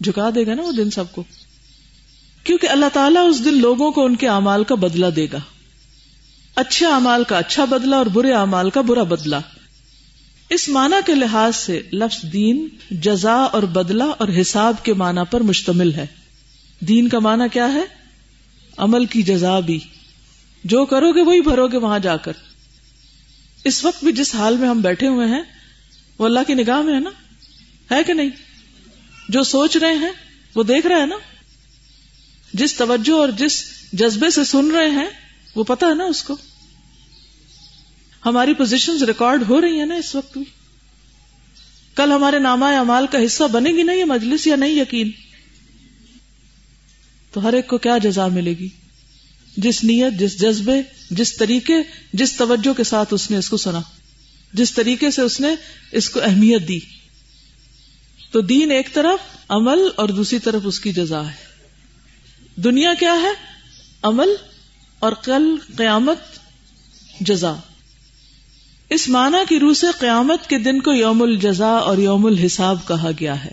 جھکا 0.00 0.30
دے 0.34 0.46
گا 0.46 0.54
نا 0.54 0.62
وہ 0.62 0.72
دن 0.72 0.90
سب 0.90 1.12
کو۔ 1.12 1.24
کیونکہ 2.48 2.66
اللہ 2.66 2.86
تعالیٰ 2.92 3.28
اس 3.28 3.44
دن 3.44 3.60
لوگوں 3.60 3.90
کو 3.90 4.04
ان 4.04 4.16
کے 4.16 4.28
اعمال 4.28 4.64
کا 4.64 4.74
بدلہ 4.74 5.06
دے 5.06 5.26
گا۔ 5.32 5.38
اچھے 6.54 6.86
اعمال 6.86 7.24
کا 7.24 7.38
اچھا 7.38 7.64
بدلہ 7.64 7.94
اور 7.94 8.06
برے 8.06 8.32
اعمال 8.32 8.70
کا 8.70 8.80
برا 8.80 9.02
بدلہ۔ 9.02 9.36
اس 10.50 10.68
معنی 10.68 10.96
کے 11.06 11.14
لحاظ 11.14 11.56
سے 11.56 11.82
لفظ 11.92 12.32
دین، 12.32 12.68
جزا 12.90 13.34
اور 13.34 13.62
بدلہ 13.62 14.02
اور 14.02 14.28
حساب 14.40 14.74
کے 14.82 14.94
معنی 14.94 15.20
پر 15.30 15.40
مشتمل 15.40 15.94
ہے۔ 15.94 16.06
دین 16.80 17.08
کا 17.08 17.18
معنی 17.18 17.44
کیا 17.52 17.72
ہے؟ 17.72 17.82
عمل 18.76 19.06
کی 19.06 19.22
جزا 19.22 19.60
بھی۔ 19.60 19.78
جو 20.64 20.84
کرو 20.84 21.12
گے 21.12 21.22
وہی 21.22 21.40
بھرو 21.40 21.66
گے 21.66 21.76
وہاں 21.76 21.98
جا 21.98 22.16
کر۔ 22.16 22.32
اس 23.64 23.84
وقت 23.84 24.04
بھی 24.04 24.12
جس 24.12 24.34
حال 24.34 24.56
میں 24.56 24.68
ہم 24.68 24.80
بیٹھے 24.80 25.06
ہوئے 25.06 25.28
ہیں، 25.28 25.42
وہ 26.18 26.24
اللہ 26.24 26.40
کی 26.46 26.54
نگاہ 26.54 26.82
میں 26.82 26.94
ہے 26.94 27.00
نا؟ 27.00 27.10
ہے 27.94 28.04
کہ 28.04 28.12
نہیں؟ 28.12 28.30
جو 29.28 29.42
سوچ 29.42 29.76
رہے 29.76 29.94
ہیں، 29.94 30.12
وہ 30.54 30.62
دیکھ 30.62 30.86
رہے 30.86 30.98
ہیں 30.98 31.06
نا؟ 31.06 31.16
جس 32.52 32.74
توجہ 32.74 33.12
اور 33.12 33.28
جس 33.28 33.64
جذبے 33.92 34.30
سے 34.30 34.44
سن 34.44 34.70
رہے 34.70 34.90
ہیں، 34.90 35.08
وہ 35.54 35.64
پتا 35.64 35.86
ہے 35.86 35.94
نا 35.94 36.04
اس 36.04 36.22
کو۔ 36.22 36.36
ہماری 38.26 38.54
پوزیشن 38.54 39.04
ریکارڈ 39.04 39.42
ہو 39.48 39.60
رہی 39.60 39.78
ہیں 39.78 39.86
نا 39.86 39.94
اس 39.94 40.14
وقت 40.14 40.32
بھی۔ 40.32 40.44
کل 41.94 42.12
ہمارے 42.12 42.38
نامہ 42.38 42.64
امال 42.64 43.06
کا 43.06 43.18
حصہ 43.26 43.44
بنے 43.44 43.70
گی 43.70 43.82
نا 43.82 43.92
یہ 43.92 44.04
مجلس 44.04 44.46
یا 44.46 44.56
نہیں، 44.56 44.80
یقین؟ 44.80 45.10
تو 47.32 47.48
ہر 47.48 47.52
ایک 47.52 47.68
کو 47.68 47.78
کیا 47.78 47.98
جزا 47.98 48.26
ملے 48.26 48.52
گی؟ 48.52 48.68
جس 49.56 49.84
نیت، 49.84 50.20
جس 50.20 50.40
جذبے، 50.40 50.82
جس 51.10 51.36
طریقے، 51.36 51.74
جس 52.12 52.36
توجہ 52.36 52.72
کے 52.72 52.84
ساتھ 52.84 53.14
اس 53.14 53.30
نے 53.30 53.36
اس 53.36 53.48
کو 53.48 53.56
سنا۔ 53.56 53.80
جس 54.52 54.74
طریقے 54.74 55.10
سے 55.10 55.22
اس 55.22 55.40
نے 55.40 55.48
اس 55.92 56.10
کو 56.10 56.20
اہمیت 56.22 56.68
دی۔ 56.68 56.80
تو 58.30 58.40
دین 58.40 58.70
ایک 58.70 58.94
طرف، 58.94 59.18
عمل 59.48 59.78
اور 59.96 60.08
دوسری 60.08 60.38
طرف 60.38 60.62
اس 60.64 60.80
کی 60.80 60.92
جزا 60.92 61.30
ہے۔ 61.30 61.47
دنیا 62.64 62.94
کیا 63.00 63.14
ہے؟ 63.22 63.30
عمل 64.02 64.28
اور 64.98 65.12
کل 65.24 65.56
قیامت 65.76 66.16
جزا۔ 67.20 67.54
اس 68.90 69.08
معنی 69.08 69.38
کی 69.48 69.60
روح 69.60 69.74
سے 69.74 69.86
قیامت 69.98 70.48
کے 70.48 70.58
دن 70.58 70.80
کو 70.80 70.92
یوم 70.92 71.22
الجزا 71.22 71.70
اور 71.70 71.98
یوم 71.98 72.26
الحساب 72.26 72.78
کہا 72.88 73.10
گیا 73.20 73.44
ہے۔ 73.44 73.50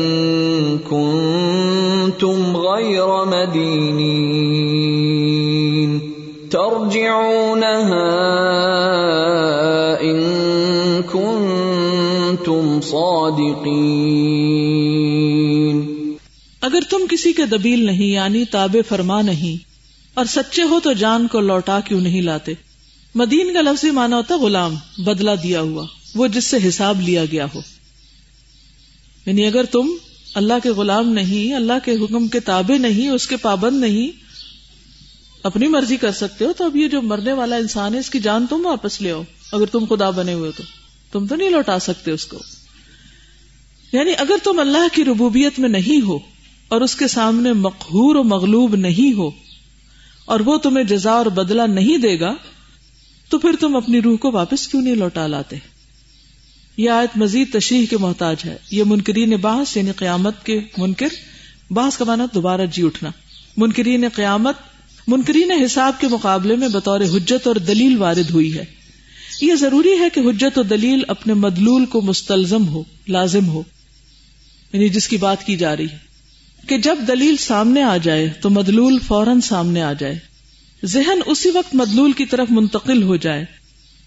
كنتم 0.77 2.57
غير 2.57 3.25
مدينين 3.25 4.53
ترجعونها 6.49 8.42
كنتم 12.83 12.91
صادقين 12.91 13.83
اگر 16.61 16.79
تم 16.89 16.97
کسی 17.09 17.33
کے 17.33 17.45
دبیل 17.45 17.85
نہیں 17.85 18.07
یعنی 18.07 18.45
تاب 18.45 18.75
فرما 18.89 19.21
نہیں، 19.21 19.63
اور 20.13 20.25
سچے 20.25 20.61
ہو 20.63 20.79
تو 20.79 20.93
جان 20.93 21.27
کو 21.27 21.39
لوٹا 21.39 21.79
کیوں 21.79 22.01
نہیں 22.01 22.21
لاتے؟ 22.21 22.53
مدین 23.15 23.53
کا 23.53 23.61
لفظی 23.61 23.91
مانا 23.91 24.17
ہوتا 24.17 24.37
غلام 24.37 24.75
بدلا 24.97 25.35
دیا 25.43 25.61
ہوا، 25.61 25.85
وہ 26.15 26.27
جس 26.27 26.43
سے 26.43 26.57
حساب 26.67 27.01
لیا 27.01 27.25
گیا 27.25 27.45
ہو۔ 27.55 27.61
یعنی 29.25 29.45
اگر 29.45 29.63
تم 29.63 29.87
اللہ 30.35 30.53
کے 30.63 30.69
غلام 30.69 31.09
نہیں، 31.09 31.53
اللہ 31.53 31.85
کے 31.85 31.91
حکم 31.91 32.27
کے 32.27 32.39
تابع 32.39 32.77
نہیں، 32.77 33.09
اس 33.09 33.27
کے 33.27 33.37
پابند 33.37 33.79
نہیں، 33.79 34.11
اپنی 35.43 35.67
مرضی 35.67 35.97
کر 35.97 36.11
سکتے 36.11 36.45
ہو، 36.45 36.53
تو 36.53 36.65
اب 36.65 36.75
یہ 36.75 36.87
جو 36.87 37.01
مرنے 37.01 37.33
والا 37.33 37.55
انسان 37.55 37.93
ہے، 37.93 37.99
اس 37.99 38.09
کی 38.09 38.19
جان 38.19 38.45
تم 38.49 38.65
واپس 38.65 39.01
لے 39.01 39.11
آؤ، 39.11 39.21
اگر 39.51 39.65
تم 39.65 39.85
خدا 39.89 40.09
بنے 40.09 40.33
ہوئے 40.33 40.51
تو۔ 40.57 40.63
تم 41.11 41.27
تو 41.27 41.35
نہیں 41.35 41.49
لوٹا 41.49 41.79
سکتے 41.79 42.11
اس 42.11 42.25
کو۔ 42.25 42.37
یعنی 43.93 44.11
اگر 44.17 44.35
تم 44.43 44.59
اللہ 44.59 44.87
کی 44.93 45.05
ربوبیت 45.05 45.59
میں 45.59 45.69
نہیں 45.69 46.05
ہو 46.05 46.19
اور 46.67 46.81
اس 46.81 46.95
کے 46.95 47.07
سامنے 47.07 47.53
مقہور 47.53 48.15
و 48.15 48.23
مغلوب 48.23 48.75
نہیں 48.75 49.17
ہو 49.17 49.31
اور 50.25 50.39
وہ 50.39 50.57
تمہیں 50.57 50.83
جزا 50.83 51.11
اور 51.11 51.25
بدلہ 51.25 51.61
نہیں 51.61 51.97
دے 51.97 52.19
گا، 52.19 52.35
تو 53.29 53.37
پھر 53.37 53.49
تم 53.59 53.75
اپنی 53.75 54.01
روح 54.01 54.17
کو 54.17 54.31
واپس 54.31 54.67
کیوں 54.67 54.81
نہیں 54.81 54.95
لوٹا 54.95 55.27
لاتے؟ 55.27 55.55
یہ 56.77 56.89
آیت 56.89 57.17
مزید 57.17 57.53
تشریح 57.53 57.85
کے 57.89 57.97
محتاج 57.97 58.35
ہے۔ 58.45 58.57
یہ 58.71 58.83
منکرین 58.85 59.35
باس 59.35 59.77
یعنی 59.77 59.91
قیامت 59.91 60.45
کے 60.45 60.59
منکر 60.77 61.07
باس 61.71 61.97
کا 61.97 62.05
مانا 62.05 62.25
دوبارہ 62.35 62.65
جی 62.65 62.85
اٹھنا۔ 62.85 63.09
منکرین 63.57 64.05
قیامت، 64.15 64.55
منکرین 65.07 65.51
حساب 65.51 66.01
کے 66.01 66.07
مقابلے 66.07 66.55
میں 66.55 66.67
بطور 66.67 67.01
حجت 67.01 67.47
اور 67.47 67.55
دلیل 67.55 67.97
وارد 67.97 68.29
ہوئی 68.29 68.57
ہے۔ 68.57 68.65
یہ 69.41 69.55
ضروری 69.55 69.99
ہے 69.99 70.09
کہ 70.13 70.19
حجت 70.19 70.57
و 70.57 70.63
دلیل 70.63 71.03
اپنے 71.07 71.33
مدلول 71.33 71.85
کو 71.85 72.01
مستلزم 72.01 72.67
ہو، 72.67 72.83
لازم 73.07 73.47
ہو۔ 73.47 73.63
یعنی 74.73 74.89
جس 74.89 75.07
کی 75.07 75.17
بات 75.17 75.45
کی 75.45 75.55
جا 75.55 75.77
رہی 75.77 75.85
ہے، 75.85 75.97
کہ 76.67 76.77
جب 76.77 76.95
دلیل 77.07 77.37
سامنے 77.37 77.83
آ 77.83 77.97
جائے 77.97 78.29
تو 78.41 78.49
مدلول 78.49 78.99
فوراً 79.07 79.41
سامنے 79.41 79.81
آ 79.81 79.93
جائے۔ 79.93 80.19
ذہن 80.85 81.19
اسی 81.25 81.49
وقت 81.49 81.75
مدلول 81.75 82.11
کی 82.11 82.25
طرف 82.25 82.47
منتقل 82.49 83.03
ہو 83.03 83.15
جائے، 83.15 83.45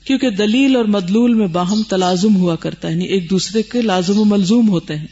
کیونکہ 0.04 0.30
دلیل 0.30 0.76
اور 0.76 0.84
مدلول 0.84 1.34
میں 1.34 1.46
باہم 1.46 1.82
تلازم 1.82 2.36
ہوا 2.36 2.56
کرتا 2.56 2.88
ہے 2.88 2.92
یعنی 2.92 3.04
ایک 3.04 3.30
دوسرے 3.30 3.62
کے 3.62 3.82
لازم 3.82 4.18
و 4.18 4.24
ملزوم 4.24 4.68
ہوتے 4.68 4.96
ہیں۔ 4.96 5.06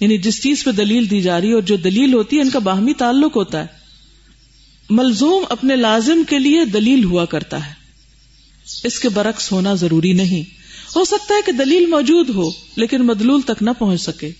یعنی 0.00 0.18
جس 0.18 0.42
چیز 0.42 0.64
پہ 0.64 0.70
دلیل 0.70 1.10
دی 1.10 1.20
جا 1.20 1.40
رہی 1.40 1.48
ہے 1.48 1.52
اور 1.52 1.62
جو 1.62 1.76
دلیل 1.76 2.14
ہوتی 2.14 2.36
ہے، 2.36 2.42
ان 2.42 2.50
کا 2.50 2.58
باہمی 2.58 2.94
تعلق 2.94 3.36
ہوتا 3.36 3.60
ہے۔ 3.60 3.66
ملزوم 4.90 5.44
اپنے 5.48 5.76
لازم 5.76 6.22
کے 6.28 6.38
لیے 6.38 6.64
دلیل 6.64 7.04
ہوا 7.04 7.24
کرتا 7.24 7.66
ہے۔ 7.66 7.72
اس 8.84 8.98
کے 8.98 9.08
برعکس 9.08 9.52
ہونا 9.52 9.74
ضروری 9.74 10.12
نہیں۔ 10.12 10.42
ہو 10.96 11.04
سکتا 11.04 11.34
ہے 11.34 11.40
کہ 11.46 11.52
دلیل 11.52 11.86
موجود 11.86 12.30
ہو، 12.30 12.50
لیکن 12.76 13.02
مدلول 13.02 13.40
تک 13.42 13.62
نہ 13.62 13.70
پہنچ 13.78 14.00
سکے۔ 14.00 14.30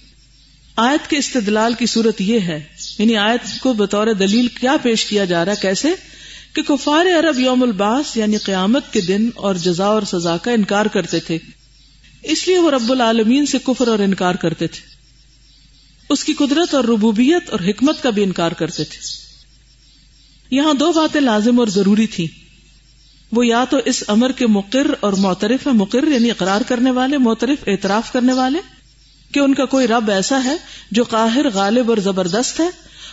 آیت 0.77 1.11
کے 1.11 1.17
استدلال 1.17 1.75
کی 1.75 1.87
صورت 1.87 2.21
یہ 2.21 2.41
ہے 2.41 2.65
یعنی 2.99 3.17
آیت 3.17 3.61
کو 3.61 3.73
بطور 3.73 4.07
دلیل 4.07 4.49
کیا 4.49 4.77
پیش 4.83 5.05
کیا 5.05 5.25
جا 5.25 5.45
رہا 5.45 5.53
ہے، 5.53 5.57
کیسے؟ 5.63 5.89
کہ 6.53 6.63
کفار 6.63 7.07
عرب 7.07 7.39
یوم 7.39 7.63
الباس 7.63 8.17
یعنی 8.17 8.37
قیامت 8.37 8.93
کے 8.93 9.01
دن 9.01 9.31
اور 9.35 9.55
جزا 9.55 9.85
اور 9.85 10.03
سزا 10.03 10.37
کا 10.37 10.51
انکار 10.51 10.87
کرتے 10.87 11.21
تھے۔ 11.21 11.39
اس 12.23 12.49
لیے 12.49 12.59
وہ 12.59 12.71
رب 12.71 12.93
العالمین 12.93 13.47
سے 13.47 13.59
کفر 13.59 13.89
اور 13.89 13.99
انکار 13.99 14.35
کرتے 14.35 14.67
تھے۔ 14.67 14.81
اس 16.09 16.25
کی 16.25 16.35
قدرت 16.35 16.75
اور 16.75 16.85
ربوبیت 16.85 17.51
اور 17.51 17.61
حکمت 17.61 18.03
کا 18.03 18.11
بھی 18.11 18.23
انکار 18.23 18.53
کرتے 18.53 18.85
تھے۔ 18.85 18.99
یہاں 20.51 20.75
دو 20.75 20.93
باتیں 20.93 21.21
لازم 21.21 21.59
اور 21.59 21.67
ضروری 21.67 22.07
تھی 22.07 22.27
وہ 23.33 23.47
یا 23.47 23.65
تو 23.65 23.77
اس 23.85 24.05
امر 24.09 24.33
کے 24.33 24.47
مقر 24.47 24.87
اور 25.01 25.13
معترف 25.13 25.67
ہے 25.67 25.73
مقر 25.73 26.05
یعنی 26.07 26.31
اقرار 26.31 26.61
کرنے 26.69 26.91
والے، 26.91 27.19
معترف 27.19 27.65
اعتراف 27.67 28.13
کرنے 28.13 28.33
والے 28.33 28.59
کہ 29.35 29.41
ان 29.41 29.55
کا 29.55 29.65
کوئی 29.65 29.87
رب 29.87 30.11
ایسا 30.11 30.45
ہے 30.45 30.57
جو 30.91 31.05
قاہر، 31.05 31.51
غالب 31.51 31.91
اور 31.91 31.99
زبردست 31.99 32.61
ہے؟ 32.61 32.69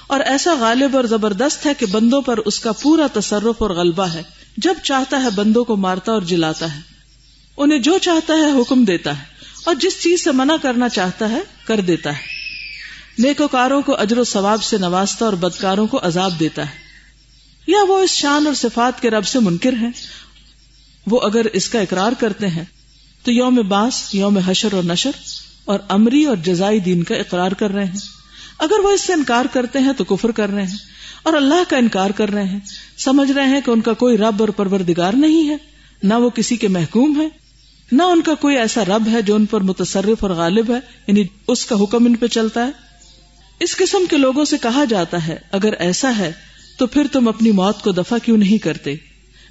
اور 0.07 0.19
ایسا 0.19 0.55
غالب 0.59 0.95
اور 0.95 1.03
زبردست 1.03 1.65
ہے 1.65 1.73
کہ 1.73 1.85
بندوں 1.85 2.21
پر 2.21 2.37
اس 2.37 2.59
کا 2.59 2.71
پورا 2.71 3.07
تصرف 3.13 3.55
اور 3.57 3.69
غلبہ 3.69 4.03
ہے۔ 4.03 4.23
جب 4.57 4.73
چاہتا 4.83 5.23
ہے 5.23 5.29
بندوں 5.29 5.63
کو 5.63 5.75
مارتا 5.75 6.11
اور 6.11 6.21
جلاتا 6.21 6.75
ہے۔ 6.75 6.79
انہیں 7.57 7.79
جو 7.79 7.97
چاہتا 7.97 8.33
ہے 8.33 8.61
حکم 8.61 8.85
دیتا 8.85 9.19
ہے۔ 9.19 9.23
اور 9.63 9.75
جس 9.75 10.03
چیز 10.03 10.23
سے 10.23 10.31
منع 10.31 10.55
کرنا 10.61 10.89
چاہتا 10.89 11.29
ہے، 11.29 11.39
کر 11.65 11.79
دیتا 11.79 12.13
ہے۔ 12.13 12.21
نیکوکاروں 13.19 13.81
کو 13.81 13.95
اجر 13.95 14.17
و 14.17 14.23
ثواب 14.23 14.63
سے 14.63 14.77
نوازتا 14.77 15.25
اور 15.25 15.33
بدکاروں 15.33 15.87
کو 15.87 15.99
عذاب 16.03 16.39
دیتا 16.39 16.61
ہے۔ 16.61 16.75
یا 17.67 17.77
وہ 17.87 17.99
اس 17.99 18.09
شان 18.09 18.47
اور 18.47 18.53
صفات 18.53 19.01
کے 19.01 19.09
رب 19.09 19.25
سے 19.25 19.39
منکر 19.39 19.73
ہیں؟ 19.73 19.91
وہ 21.07 21.19
اگر 21.21 21.45
اس 21.45 21.69
کا 21.69 21.79
اقرار 21.79 22.11
کرتے 22.19 22.47
ہیں، 22.47 22.65
تو 23.23 23.31
یوم 23.31 23.55
باس، 23.55 24.15
یوم 24.15 24.37
حشر 24.37 24.73
اور 24.73 24.83
نشر۔ 24.83 25.11
اور 25.65 25.79
امری 25.89 26.25
اور 26.25 26.37
جزائی 26.37 26.79
دین 26.79 27.03
کا 27.03 27.15
اقرار 27.15 27.51
کر 27.51 27.71
رہے 27.71 27.85
ہیں۔ 27.85 27.97
اگر 28.59 28.79
وہ 28.83 28.91
اس 28.91 29.01
سے 29.01 29.13
انکار 29.13 29.45
کرتے 29.53 29.79
ہیں 29.79 29.93
تو 29.93 30.03
کفر 30.03 30.31
کر 30.31 30.49
رہے 30.49 30.65
ہیں۔ 30.65 30.77
اور 31.23 31.33
اللہ 31.33 31.69
کا 31.69 31.77
انکار 31.77 32.09
کر 32.09 32.29
رہے 32.29 32.43
ہیں۔ 32.43 32.59
سمجھ 32.97 33.31
رہے 33.31 33.45
ہیں 33.45 33.61
کہ 33.65 33.71
ان 33.71 33.81
کا 33.81 33.93
کوئی 33.93 34.17
رب 34.17 34.35
اور 34.39 34.49
پروردگار 34.49 35.13
نہیں 35.13 35.49
ہے۔ 35.49 35.57
نہ 36.03 36.13
وہ 36.13 36.29
کسی 36.29 36.55
کے 36.55 36.67
محکوم 36.67 37.21
ہے 37.21 37.29
نہ 37.91 38.03
ان 38.03 38.21
کا 38.21 38.33
کوئی 38.33 38.57
ایسا 38.57 38.85
رب 38.85 39.07
ہے 39.11 39.21
جو 39.21 39.35
ان 39.35 39.45
پر 39.45 39.61
متصرف 39.61 40.17
اور 40.19 40.29
غالب 40.29 40.71
ہے۔ 40.71 40.79
یعنی 41.07 41.23
اس 41.47 41.65
کا 41.65 41.75
حکم 41.83 42.05
ان 42.05 42.15
پہ 42.15 42.27
چلتا 42.27 42.65
ہے۔ 42.65 42.71
اس 43.59 43.75
قسم 43.75 44.05
کے 44.09 44.17
لوگوں 44.17 44.45
سے 44.45 44.57
کہا 44.61 44.85
جاتا 44.85 45.27
ہے، 45.27 45.37
اگر 45.51 45.73
ایسا 45.73 46.11
ہے 46.17 46.31
تو 46.77 46.87
پھر 46.87 47.07
تم 47.11 47.27
اپنی 47.27 47.51
موت 47.51 47.81
کو 47.81 47.91
دفع 47.91 48.17
کیوں 48.23 48.37
نہیں 48.37 48.57
کرتے؟ 48.57 48.95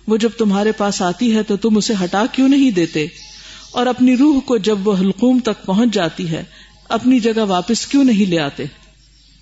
وہ 0.07 0.17
جب 0.17 0.31
تمہارے 0.39 0.73
پاس 0.73 1.03
آتی 1.03 1.37
ہے 1.37 1.43
تو 1.43 1.57
تم 1.57 1.77
اسے 1.77 1.95
ہٹا 2.05 2.25
کیوں 2.33 2.49
نہیں 2.49 2.71
دیتے؟ 2.71 3.07
اور 3.71 3.87
اپنی 3.87 4.17
روح 4.17 4.41
کو 4.41 4.57
جب 4.57 4.89
وہ 4.89 4.97
حلقوم 4.97 5.39
تک 5.39 5.67
پہنچ 5.67 5.95
جاتی 5.95 6.31
ہے، 6.31 6.45
اپنی 6.89 7.21
جگہ 7.21 7.45
واپس 7.49 7.87
کیوں 7.87 8.05
نہیں 8.05 8.31
لے 8.31 8.41
آتے؟ 8.41 8.65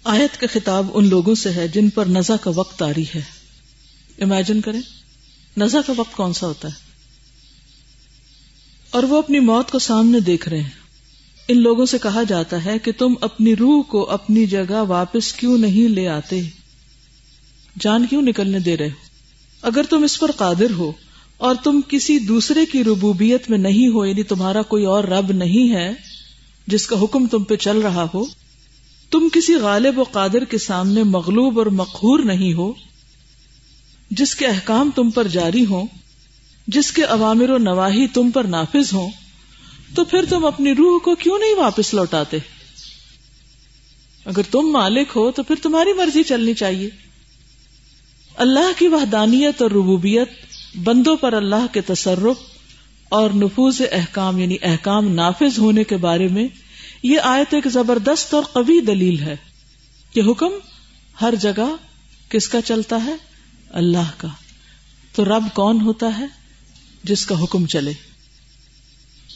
آیت 0.04 0.40
کا 0.40 0.46
خطاب 0.52 0.86
ان 0.94 1.08
لوگوں 1.08 1.34
سے 1.34 1.50
ہے 1.50 1.68
جن 1.68 1.90
پر 1.90 2.06
نزا 2.06 2.36
کا 2.36 2.50
وقت 2.54 2.82
آری 2.82 3.04
ہے۔ 3.14 3.22
امیجن 4.20 4.60
کریں 4.60 4.80
نزا 5.56 5.80
کا 5.86 5.92
وقت 5.96 6.16
کون 6.16 6.32
سا 6.32 6.46
ہوتا 6.46 6.68
ہے؟ 6.68 6.72
اور 8.90 9.02
وہ 9.02 9.18
اپنی 9.18 9.40
موت 9.40 9.70
کو 9.70 9.78
سامنے 9.78 10.20
دیکھ 10.20 10.48
رہے 10.48 10.60
ہیں۔ 10.60 10.70
ان 11.48 11.62
لوگوں 11.62 11.86
سے 11.86 11.98
کہا 11.98 12.22
جاتا 12.22 12.64
ہے 12.64 12.78
کہ 12.78 12.92
تم 12.92 13.14
اپنی 13.20 13.56
روح 13.56 13.82
کو 13.82 14.10
اپنی 14.10 14.46
جگہ 14.46 14.82
واپس 14.88 15.32
کیوں 15.32 15.58
نہیں 15.58 15.88
لے 15.88 16.08
آتے؟ 16.08 16.42
جان 17.80 18.06
کیوں 18.06 18.22
نکلنے 18.22 18.58
دے 18.58 18.76
رہے 18.76 18.86
ہو؟ 18.86 19.08
اگر 19.62 19.82
تم 19.90 20.02
اس 20.02 20.20
پر 20.20 20.30
قادر 20.30 20.70
ہو 20.70 20.92
اور 21.38 21.54
تم 21.64 21.80
کسی 21.88 22.18
دوسرے 22.18 22.66
کی 22.66 22.84
ربوبیت 22.84 23.50
میں 23.50 23.58
نہیں 23.58 23.88
ہو 23.88 24.06
یعنی 24.06 24.22
تمہارا 24.22 24.62
کوئی 24.62 24.84
اور 24.84 25.04
رب 25.04 25.32
نہیں 25.32 25.74
ہے 25.74 25.94
جس 26.66 26.86
کا 26.86 27.02
حکم 27.02 27.26
تم 27.26 27.44
پہ 27.44 27.56
چل 27.56 27.78
رہا 27.78 28.06
ہو۔ 28.14 28.24
تم 29.10 29.28
کسی 29.32 29.54
غالب 29.54 29.98
و 29.98 30.02
قادر 30.02 30.44
کے 30.44 30.58
سامنے 30.58 31.02
مغلوب 31.02 31.58
اور 31.58 31.66
مقہور 31.66 32.18
نہیں 32.18 32.52
ہو، 32.52 32.72
جس 34.10 34.34
کے 34.34 34.46
احکام 34.46 34.90
تم 34.94 35.10
پر 35.10 35.28
جاری 35.28 35.66
ہوں، 35.66 35.86
جس 36.66 36.92
کے 36.92 37.02
عوامر 37.02 37.50
و 37.50 37.58
نواحی 37.58 38.06
تم 38.06 38.30
پر 38.30 38.44
نافذ 38.44 38.92
ہوں، 38.92 39.10
تو 39.94 40.04
پھر 40.04 40.24
تم 40.28 40.44
اپنی 40.44 40.72
روح 40.72 40.98
کو 40.98 41.14
کیوں 41.14 41.38
نہیں 41.38 41.54
واپس 41.54 41.94
لوٹاتے؟ 41.94 42.38
اگر 44.24 44.42
تم 44.50 44.62
مالک 44.62 45.08
ہو 45.16 45.30
تو 45.30 45.42
پھر 45.42 45.54
تمہاری 45.62 45.92
مرضی 45.92 46.22
چلنی 46.22 46.54
چاہیے۔ 46.54 46.90
اللہ 48.36 48.78
کی 48.78 48.88
وحدانیت 48.88 49.62
اور 49.62 49.70
ربوبیت 49.70 50.28
بندوں 50.84 51.16
پر 51.16 51.32
اللہ 51.32 51.66
کے 51.72 51.80
تصرف 51.80 52.36
اور 53.08 53.30
نفوذ 53.30 53.80
احکام 53.92 54.38
یعنی 54.38 54.56
احکام 54.62 55.14
نافذ 55.14 55.58
ہونے 55.58 55.84
کے 55.84 55.96
بارے 55.96 56.28
میں 56.28 56.48
یہ 57.02 57.18
آیت 57.22 57.54
ایک 57.54 57.68
زبردست 57.68 58.34
اور 58.34 58.42
قوی 58.42 58.80
دلیل 58.80 59.18
ہے 59.18 59.36
کہ 60.12 60.20
حکم 60.20 60.50
ہر 61.20 61.34
جگہ 61.40 61.76
کس 62.28 62.48
کا 62.48 62.60
چلتا 62.60 63.04
ہے؟ 63.04 63.14
اللہ 63.70 64.10
کا۔ 64.16 64.28
تو 65.14 65.24
رب 65.24 65.44
کون 65.54 65.80
ہوتا 65.80 66.18
ہے؟ 66.18 66.26
جس 67.04 67.26
کا 67.26 67.42
حکم 67.42 67.66
چلے۔ 67.66 67.92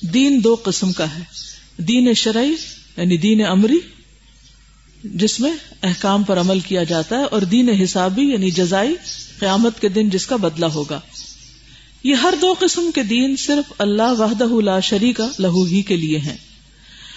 دین 0.03 0.41
دو 0.45 0.57
قسم 0.63 0.93
کا 0.93 1.19
ہے۔ 1.19 1.23
دین 1.77 2.15
شرعی 2.15 2.55
یعنی 2.97 3.17
دین 3.17 3.47
امری، 3.47 3.79
جس 5.05 5.41
میں 5.41 5.53
احکام 5.83 6.23
پر 6.23 6.41
عمل 6.41 6.61
کیا 6.61 6.85
جاتا 6.85 7.19
ہے، 7.19 7.25
اور 7.25 7.43
دین 7.43 7.69
حسابی 7.69 8.23
یعنی 8.23 8.51
جزائی 8.51 8.95
قیامت 9.39 9.81
کے 9.81 9.89
دن 9.89 10.11
جس 10.11 10.27
کا 10.27 10.37
بدلہ 10.37 10.67
ہوگا۔ 10.67 11.01
یہ 12.05 12.15
ہر 12.15 12.35
دو 12.41 12.55
قسم 12.59 12.91
کے 12.95 13.03
دین 13.03 13.37
صرف 13.37 13.73
اللہ 13.79 14.13
وحدہ 14.19 14.61
لا 14.63 14.81
شریک 14.81 15.21
لہو 15.39 15.65
ہی 15.65 15.83
کے 15.83 15.97
لیے 15.97 16.19
ہیں۔ 16.19 16.37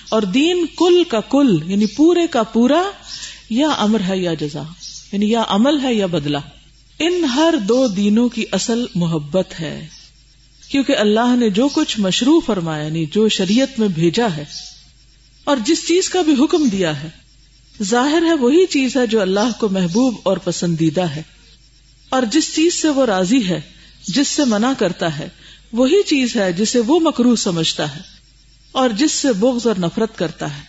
اور 0.09 0.21
دین 0.21 0.65
کل 0.77 1.03
کا 1.07 1.19
کل 1.19 1.71
یعنی 1.71 1.85
پورے 1.85 2.27
کا 2.27 2.43
پورا، 2.43 2.81
یا 3.49 3.67
امر 3.67 3.99
ہے 4.07 4.17
یا 4.17 4.33
جزا 4.33 4.61
یعنی 5.11 5.29
یا 5.29 5.43
عمل 5.47 5.79
ہے 5.79 5.93
یا 5.93 6.05
بدلا 6.05 6.39
ان 6.99 7.23
ہر 7.25 7.53
دو 7.67 7.87
دینوں 7.87 8.29
کی 8.29 8.45
اصل 8.51 8.85
محبت 8.95 9.59
ہے۔ 9.59 9.87
کیونکہ 10.69 10.97
اللہ 10.97 11.35
نے 11.35 11.49
جو 11.49 11.67
کچھ 11.73 11.99
مشروع 11.99 12.39
فرمایا 12.45 12.83
یعنی 12.83 13.05
جو 13.05 13.29
شریعت 13.29 13.79
میں 13.79 13.87
بھیجا 13.87 14.27
ہے، 14.37 14.45
اور 15.43 15.57
جس 15.65 15.87
چیز 15.87 16.09
کا 16.09 16.21
بھی 16.21 16.33
حکم 16.39 16.67
دیا 16.67 17.03
ہے، 17.03 17.09
ظاہر 17.83 18.23
ہے 18.25 18.33
وہی 18.33 18.65
چیز 18.65 18.97
ہے 18.97 19.07
جو 19.07 19.21
اللہ 19.21 19.51
کو 19.59 19.69
محبوب 19.69 20.15
اور 20.23 20.37
پسندیدہ 20.37 21.01
ہے۔ 21.01 21.21
اور 22.09 22.23
جس 22.31 22.55
چیز 22.55 22.81
سے 22.81 22.89
وہ 22.89 23.05
راضی 23.05 23.47
ہے 23.49 23.61
جس 24.07 24.27
سے 24.27 24.45
منع 24.45 24.71
کرتا 24.77 25.19
ہے، 25.19 25.29
وہی 25.73 26.03
چیز 26.03 26.35
ہے 26.35 26.53
جسے 26.53 26.79
وہ 26.79 26.99
مکرو 26.99 27.35
سمجھتا 27.35 27.95
ہے 27.95 28.01
اور 28.71 28.89
جس 28.89 29.11
سے 29.11 29.33
بغض 29.33 29.67
اور 29.67 29.75
نفرت 29.79 30.17
کرتا 30.17 30.57
ہے۔ 30.57 30.61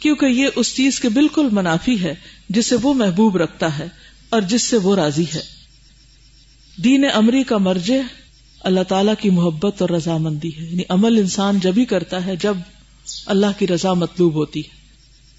کیونکہ 0.00 0.26
یہ 0.26 0.46
اس 0.56 0.74
چیز 0.74 1.00
کے 1.00 1.08
بالکل 1.08 1.48
منافی 1.52 2.02
ہے 2.02 2.14
جسے 2.48 2.76
وہ 2.82 2.94
محبوب 2.94 3.36
رکھتا 3.36 3.78
ہے 3.78 3.88
اور 4.28 4.40
جس 4.40 4.62
سے 4.62 4.76
وہ 4.76 4.96
راضی 4.96 5.24
ہے۔ 5.34 5.42
دین 6.84 7.04
امری 7.14 7.42
کا 7.42 7.58
مرجع 7.58 7.94
اللہ 8.60 8.82
تعالی 8.88 9.12
کی 9.20 9.30
محبت 9.30 9.82
اور 9.82 9.88
رضامندی 9.88 10.50
ہے۔ 10.58 10.64
یعنی 10.64 10.82
عمل 10.88 11.16
انسان 11.18 11.60
جب 11.60 11.72
ہی 11.76 11.84
کرتا 11.84 12.26
ہے، 12.26 12.36
جب 12.36 12.56
اللہ 13.26 13.46
کی 13.58 13.66
رضا 13.66 13.92
مطلوب 13.92 14.34
ہوتی 14.34 14.60
ہے۔ 14.60 14.82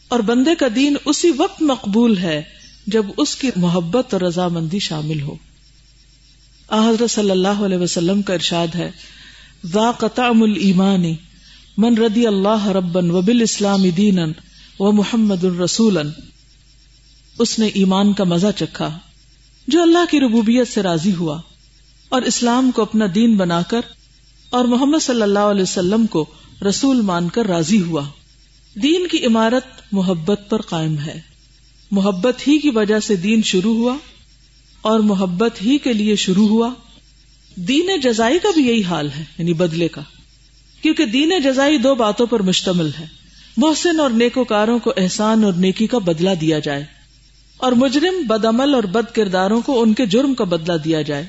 اور 0.08 0.20
بندے 0.20 0.56
کا 0.56 0.68
دین 0.76 0.96
اسی 1.06 1.32
وقت 1.38 1.62
مقبول 1.62 2.18
ہے 2.18 2.44
جب 2.88 3.06
اس 3.18 3.36
کی 3.36 3.50
محبت 3.56 4.14
اور 4.14 4.22
رضامندی 4.22 4.80
شامل 4.80 5.22
ہو۔ 5.22 5.36
حضرت 6.72 7.12
صلی 7.12 7.32
اللہ 7.32 7.62
علیہ 7.66 7.78
وسلم 7.78 8.22
کا 8.22 8.34
ارشاد 8.34 8.76
ہے 8.76 8.92
وا 9.74 9.92
قطع 9.92 10.32
من 11.78 11.98
ردی 11.98 12.28
اللہ 12.28 12.68
ربن 12.68 13.12
و 13.12 13.22
بل 13.22 13.42
اسلام 13.42 13.90
دین 13.90 14.20
و 14.80 14.92
محمد 14.92 15.44
الرسول 15.44 15.98
اس 17.40 17.60
نے 17.60 17.68
ایمان 17.68 18.14
کا 18.14 18.24
مزہ 18.24 18.48
چکھا، 18.56 18.98
جو 19.68 19.82
اللہ 19.82 20.12
کی 20.12 20.20
ربوبیت 20.20 20.68
سے 20.68 20.84
راضی 20.84 21.16
ہوا، 21.16 21.42
اور 22.10 22.22
اسلام 22.22 22.72
کو 22.72 22.82
اپنا 22.82 23.06
دین 23.16 23.38
بنا 23.38 23.62
کر 23.62 23.82
اور 24.50 24.66
محمد 24.66 25.04
صلی 25.04 25.22
اللہ 25.22 25.40
علیہ 25.40 25.62
وسلم 25.62 26.06
کو 26.06 26.26
رسول 26.70 27.02
مان 27.02 27.30
کر 27.30 27.46
راضی 27.46 27.82
ہوا۔ 27.82 28.02
دین 28.76 29.08
کی 29.08 29.26
عمارت 29.26 29.66
محبت 29.92 30.42
پر 30.50 30.62
قائم 30.62 31.00
ہے۔ 31.00 31.22
محبت 31.92 32.48
ہی 32.48 32.60
کی 32.60 32.70
وجہ 32.70 33.00
سے 33.00 33.16
دین 33.16 33.42
شروع 33.42 33.76
ہوا 33.76 33.96
اور 34.84 35.00
محبت 35.00 35.62
ہی 35.62 35.78
کے 35.78 35.94
لیے 35.94 36.16
شروع 36.16 36.48
ہوا۔ 36.48 36.70
دین 37.56 38.00
جزائی 38.04 38.40
کا 38.40 38.50
بھی 38.56 38.68
یہی 38.68 38.84
حال 38.84 39.10
ہے 39.18 39.24
یعنی 39.38 39.54
بدلے 39.54 39.88
کا۔ 39.88 40.02
کیونکہ 40.82 41.06
دین 41.06 41.34
جزائی 41.44 41.78
دو 41.78 41.96
باتوں 41.96 42.28
پر 42.28 42.40
مشتمل 42.40 42.90
ہے۔ 43.00 43.06
محسن 43.58 44.00
اور 44.00 44.10
نیکوکاروں 44.10 44.80
کو 44.80 44.94
احسان 44.98 45.44
اور 45.44 45.54
نیکی 45.54 45.88
کا 45.88 45.98
بدلہ 45.98 46.30
دیا 46.42 46.60
جائے۔ 46.60 46.86
اور 47.58 47.72
مجرم 47.72 48.28
بد 48.28 48.46
عمل 48.46 48.74
اور 48.74 48.84
بد 48.84 49.16
کرداروں 49.16 49.62
کو 49.62 49.82
ان 49.82 49.94
کے 49.94 50.06
جرم 50.06 50.34
کا 50.34 50.44
بدلہ 50.44 50.78
دیا 50.78 51.02
جائے۔ 51.02 51.26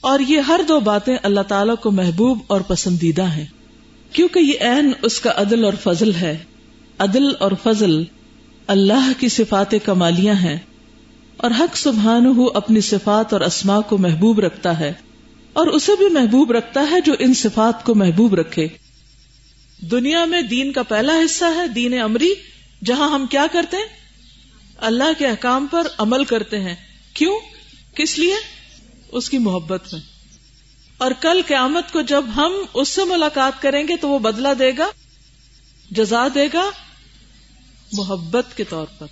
اور 0.00 0.20
یہ 0.20 0.40
ہر 0.40 0.60
دو 0.68 0.80
باتیں 0.80 1.16
اللہ 1.22 1.40
تعالی 1.40 1.72
کو 1.82 1.90
محبوب 1.90 2.38
اور 2.46 2.60
پسندیدہ 2.60 3.22
ہیں۔ 3.22 3.46
کیونکہ 4.12 4.38
یہ 4.38 4.52
عین 4.60 4.92
اس 5.02 5.20
کا 5.20 5.30
عدل 5.36 5.64
اور 5.64 5.72
فضل 5.82 6.14
ہے۔ 6.14 6.36
عدل 6.98 7.24
اور 7.38 7.52
فضل 7.62 8.04
اللہ 8.66 9.12
کی 9.18 9.28
صفات 9.28 9.74
کمالیاں 9.84 10.34
ہیں۔ 10.34 10.56
اور 11.40 11.50
حق 11.50 11.76
سبحان 11.76 12.26
ہو 12.26 12.46
اپنی 12.54 12.80
صفات 12.80 13.32
اور 13.32 13.40
اسما 13.40 13.80
کو 13.80 13.98
محبوب 13.98 14.40
رکھتا 14.40 14.78
ہے 14.78 14.92
اور 15.52 15.66
اسے 15.66 15.92
بھی 15.98 16.08
محبوب 16.08 16.52
رکھتا 16.52 16.80
ہے 16.90 17.00
جو 17.00 17.14
ان 17.18 17.34
صفات 17.34 17.84
کو 17.84 17.94
محبوب 17.94 18.34
رکھے۔ 18.34 18.68
دنیا 19.80 20.24
میں 20.24 20.42
دین 20.42 20.72
کا 20.72 20.82
پہلا 20.82 21.12
حصہ 21.12 21.44
ہے 21.56 21.68
دین 21.68 22.00
امری، 22.00 22.34
جہاں 22.84 23.08
ہم 23.08 23.26
کیا 23.26 23.46
کرتے 23.52 23.76
ہیں؟ 23.76 23.84
اللہ 24.76 25.18
کے 25.18 25.26
احکام 25.26 25.66
پر 25.70 25.86
عمل 25.98 26.24
کرتے 26.24 26.60
ہیں۔ 26.60 26.74
کیوں؟ 27.14 27.38
کس 27.94 28.18
لیے؟ 28.18 28.34
اس 29.12 29.30
کی 29.30 29.38
محبت 29.38 29.92
میں۔ 29.92 30.00
اور 30.98 31.10
کل 31.20 31.40
قیامت 31.46 31.92
کو 31.92 32.00
جب 32.00 32.24
ہم 32.36 32.52
اس 32.74 32.88
سے 32.88 33.04
ملاقات 33.04 33.62
کریں 33.62 33.88
گے 33.88 33.96
تو 33.96 34.08
وہ 34.08 34.18
بدلا 34.18 34.52
دے 34.58 34.72
گا، 34.78 34.86
جزا 35.90 36.28
دے 36.34 36.48
گا، 36.54 36.70
محبت 37.92 38.56
کے 38.56 38.64
طور 38.64 38.86
پر۔ 38.98 39.06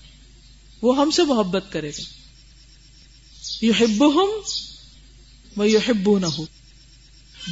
وہ 0.82 0.96
ہم 0.96 1.10
سے 1.10 1.22
محبت 1.22 1.64
کرے 1.70 1.90
گا۔ 1.90 2.17
یو 3.60 3.72
ہب 3.80 4.02
وہ 5.56 5.68
یو 5.68 6.18
نہ 6.18 6.26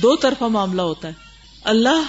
دو 0.03 0.17
طرفہ 0.17 0.45
معاملہ 0.45 0.83
ہوتا 0.83 1.09
ہے۔ 1.09 1.13
اللہ 1.65 2.03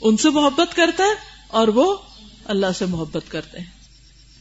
ان 0.00 0.16
سے 0.16 0.30
محبت 0.30 0.76
کرتا 0.76 1.04
ہے 1.04 1.14
اور 1.48 1.68
وہ 1.68 1.96
اللہ 2.44 2.66
سے 2.78 2.86
محبت 2.86 3.30
کرتے 3.30 3.58
ہیں 3.58 3.66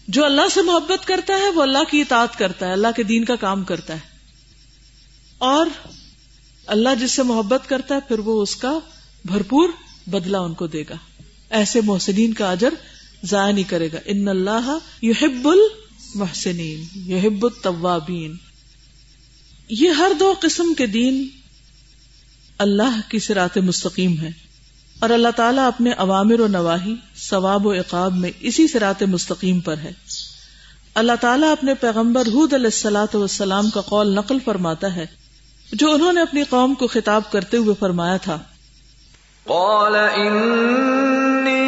جو 0.07 0.25
اللہ 0.25 0.41
سے 0.53 0.61
محبت 0.61 1.07
کرتا 1.07 1.33
ہے 1.33 1.49
وہ 1.49 1.61
اللہ 1.61 1.83
کی 1.91 2.01
اطاعت 2.01 2.37
کرتا 2.37 2.67
ہے، 2.67 2.71
اللہ 2.71 2.87
کے 2.95 3.03
دین 3.03 3.25
کا 3.25 3.35
کام 3.35 3.63
کرتا 3.63 3.93
ہے۔ 3.93 3.99
اور 5.37 5.65
اللہ 6.67 6.89
جس 6.99 7.11
سے 7.11 7.23
محبت 7.23 7.69
کرتا 7.69 7.95
ہے، 7.95 7.99
پھر 7.99 8.19
وہ 8.19 8.41
اس 8.41 8.55
کا 8.55 8.79
بھرپور 9.25 9.69
بدلہ 10.07 10.37
ان 10.37 10.53
کو 10.53 10.67
دے 10.67 10.83
گا۔ 10.89 10.95
ایسے 11.49 11.81
محسنین 11.81 12.33
کا 12.33 12.51
اجر 12.51 12.73
ضائع 13.23 13.53
نہیں 13.53 13.69
کرے 13.69 13.91
گا۔ 13.93 13.97
ان 14.05 14.27
اللہ 14.27 14.77
یحب 15.01 15.49
المحسنین 16.15 17.11
یحب 17.11 17.45
التوابین۔ 17.45 18.35
یہ 19.69 19.89
ہر 19.89 20.11
دو 20.19 20.33
قسم 20.41 20.73
کے 20.73 20.85
دین 20.85 21.27
اللہ 22.57 22.99
کی 23.09 23.19
سرات 23.19 23.57
مستقیم 23.57 24.17
ہے 24.21 24.31
اور 24.99 25.09
اللہ 25.09 25.31
تعالیٰ 25.35 25.67
اپنے 25.67 25.91
عوامر 25.97 26.39
و 26.39 26.47
نواحی 26.47 26.95
ثواب 27.15 27.65
و 27.65 27.71
اقاب 27.71 28.17
میں 28.17 28.31
اسی 28.39 28.67
سرات 28.67 29.03
مستقیم 29.03 29.59
پر 29.59 29.77
ہے۔ 29.77 29.91
اللہ 30.95 31.15
تعالیٰ 31.21 31.51
اپنے 31.51 31.73
پیغمبر 31.73 32.27
حود 32.27 32.53
علیہ 32.53 32.73
السلاۃ 32.73 33.15
والسلام 33.15 33.69
کا 33.69 33.81
قول 33.81 34.15
نقل 34.15 34.37
فرماتا 34.45 34.95
ہے، 34.95 35.05
جو 35.71 35.91
انہوں 35.91 36.13
نے 36.13 36.21
اپنی 36.21 36.43
قوم 36.43 36.73
کو 36.73 36.87
خطاب 36.87 37.31
کرتے 37.31 37.57
ہوئے 37.57 37.75
فرمایا 37.79 38.17
تھا۔ 38.17 38.39
قال 39.43 39.95
انی 39.95 41.59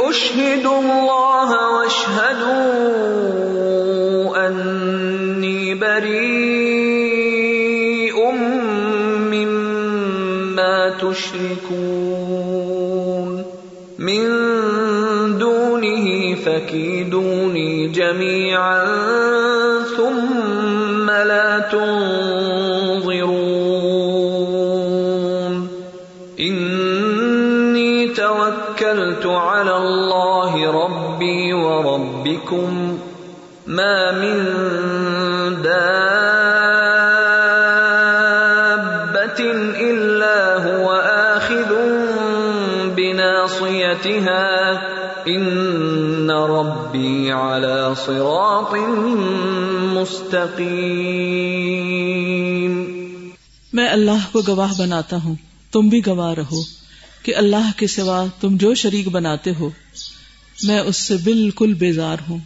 اشہد 0.00 0.66
اللہ 0.66 1.52
واشہدوا 1.70 2.63
مما 11.04 11.12
تشرکون 11.12 12.24
من 13.98 14.26
دونه 15.38 16.34
فکیدونی 16.34 17.88
جميعا 17.88 18.84
ثم 19.96 21.10
لا 21.10 21.58
تنظرون. 21.60 23.28
انی 26.38 28.08
توکلت 28.08 29.26
على 29.26 29.70
الله 29.70 30.84
ربي 30.84 31.52
وربكم. 31.52 32.98
ما 33.66 34.12
من 34.12 34.44
دابة 35.62 36.03
بناصيتها 44.02 45.26
إن 45.26 46.30
ربي 46.30 47.30
على 47.30 48.06
صراط 48.06 48.74
مستقيم 49.92 52.84
میں 53.72 53.88
اللہ 53.88 54.32
کو 54.32 54.42
گواہ 54.48 54.72
بناتا 54.78 55.16
ہوں۔ 55.24 55.34
تم 55.72 55.88
بھی 55.88 56.06
گواہ 56.06 56.34
رہو 56.34 56.62
کہ 57.22 57.36
اللہ 57.36 57.70
کے 57.76 57.86
سوا 57.86 58.24
تم 58.40 58.56
جو 58.56 58.74
شریک 58.74 59.08
بناتے 59.08 59.52
ہو، 59.60 59.70
میں 60.62 60.80
اس 60.80 60.96
سے 60.96 61.16
بالکل 61.24 61.74
بیزار 61.74 62.16
ہوں۔ 62.28 62.38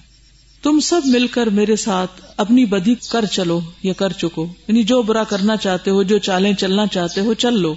تم 0.63 0.81
سب 0.81 1.01
مل 1.05 1.27
کر 1.27 1.47
میرے 1.47 1.77
ساتھ 1.77 2.21
اپنی 2.37 2.65
بدی 2.65 2.95
کر 3.11 3.25
چلو 3.25 3.61
یا 3.83 3.93
کر 3.93 4.13
چکو۔ 4.13 4.47
یعنی 4.69 4.83
جو 4.83 5.03
برا 5.03 5.25
کرنا 5.25 5.57
چاہتے 5.57 5.91
ہو، 5.91 6.03
جو 6.03 6.19
چالیں 6.19 6.53
چلنا 6.53 6.87
چاہتے 6.87 7.21
ہو، 7.21 7.35
چل 7.35 7.61
لو۔ 7.61 7.75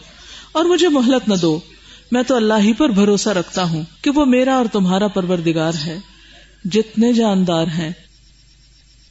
اور 0.51 0.65
مجھے 0.65 0.87
مہلت 0.87 1.29
نہ 1.29 1.35
دو۔ 1.35 1.59
میں 2.11 2.23
تو 2.23 2.35
اللہ 2.35 2.53
ہی 2.59 2.73
پر 2.73 2.89
بھروسہ 2.89 3.29
رکھتا 3.29 3.63
ہوں 3.63 3.83
کہ 4.01 4.09
وہ 4.09 4.25
میرا 4.25 4.55
اور 4.55 4.65
تمہارا 4.71 5.07
پروردگار 5.07 5.71
ہے۔ 5.85 5.97
جتنے 6.65 7.13
جاندار 7.13 7.67
ہیں، 7.67 7.91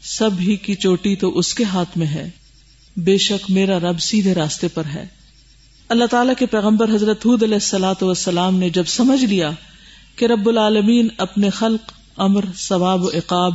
سب 0.03 0.31
ہی 0.41 0.57
کی 0.57 0.75
چوٹی 0.75 1.17
تو 1.17 1.39
اس 1.39 1.55
کے 1.55 1.65
ہاتھ 1.65 1.99
میں 1.99 2.07
ہے۔ 2.07 2.31
بے 2.97 3.17
شک 3.17 3.51
میرا 3.51 3.81
رب 3.81 4.01
سیدھے 4.01 4.35
راستے 4.35 4.69
پر 4.69 4.85
ہے۔ 4.95 5.07
اللہ 5.89 6.05
تعالیٰ 6.05 6.35
کے 6.39 6.47
پیغمبر 6.47 6.95
حضرت 6.95 7.27
حود 7.27 7.43
علیہ 7.43 7.55
السلاۃ 7.55 8.03
والسلام 8.03 8.57
نے 8.57 8.71
جب 8.71 8.85
سمجھ 8.87 9.25
لیا 9.25 9.51
کہ 10.17 10.25
رب 10.25 10.49
العالمین 10.49 11.09
اپنے 11.19 11.51
خلق، 11.51 11.93
امر، 12.17 12.45
ثواب 12.57 13.03
و 13.03 13.09
عقاب، 13.09 13.55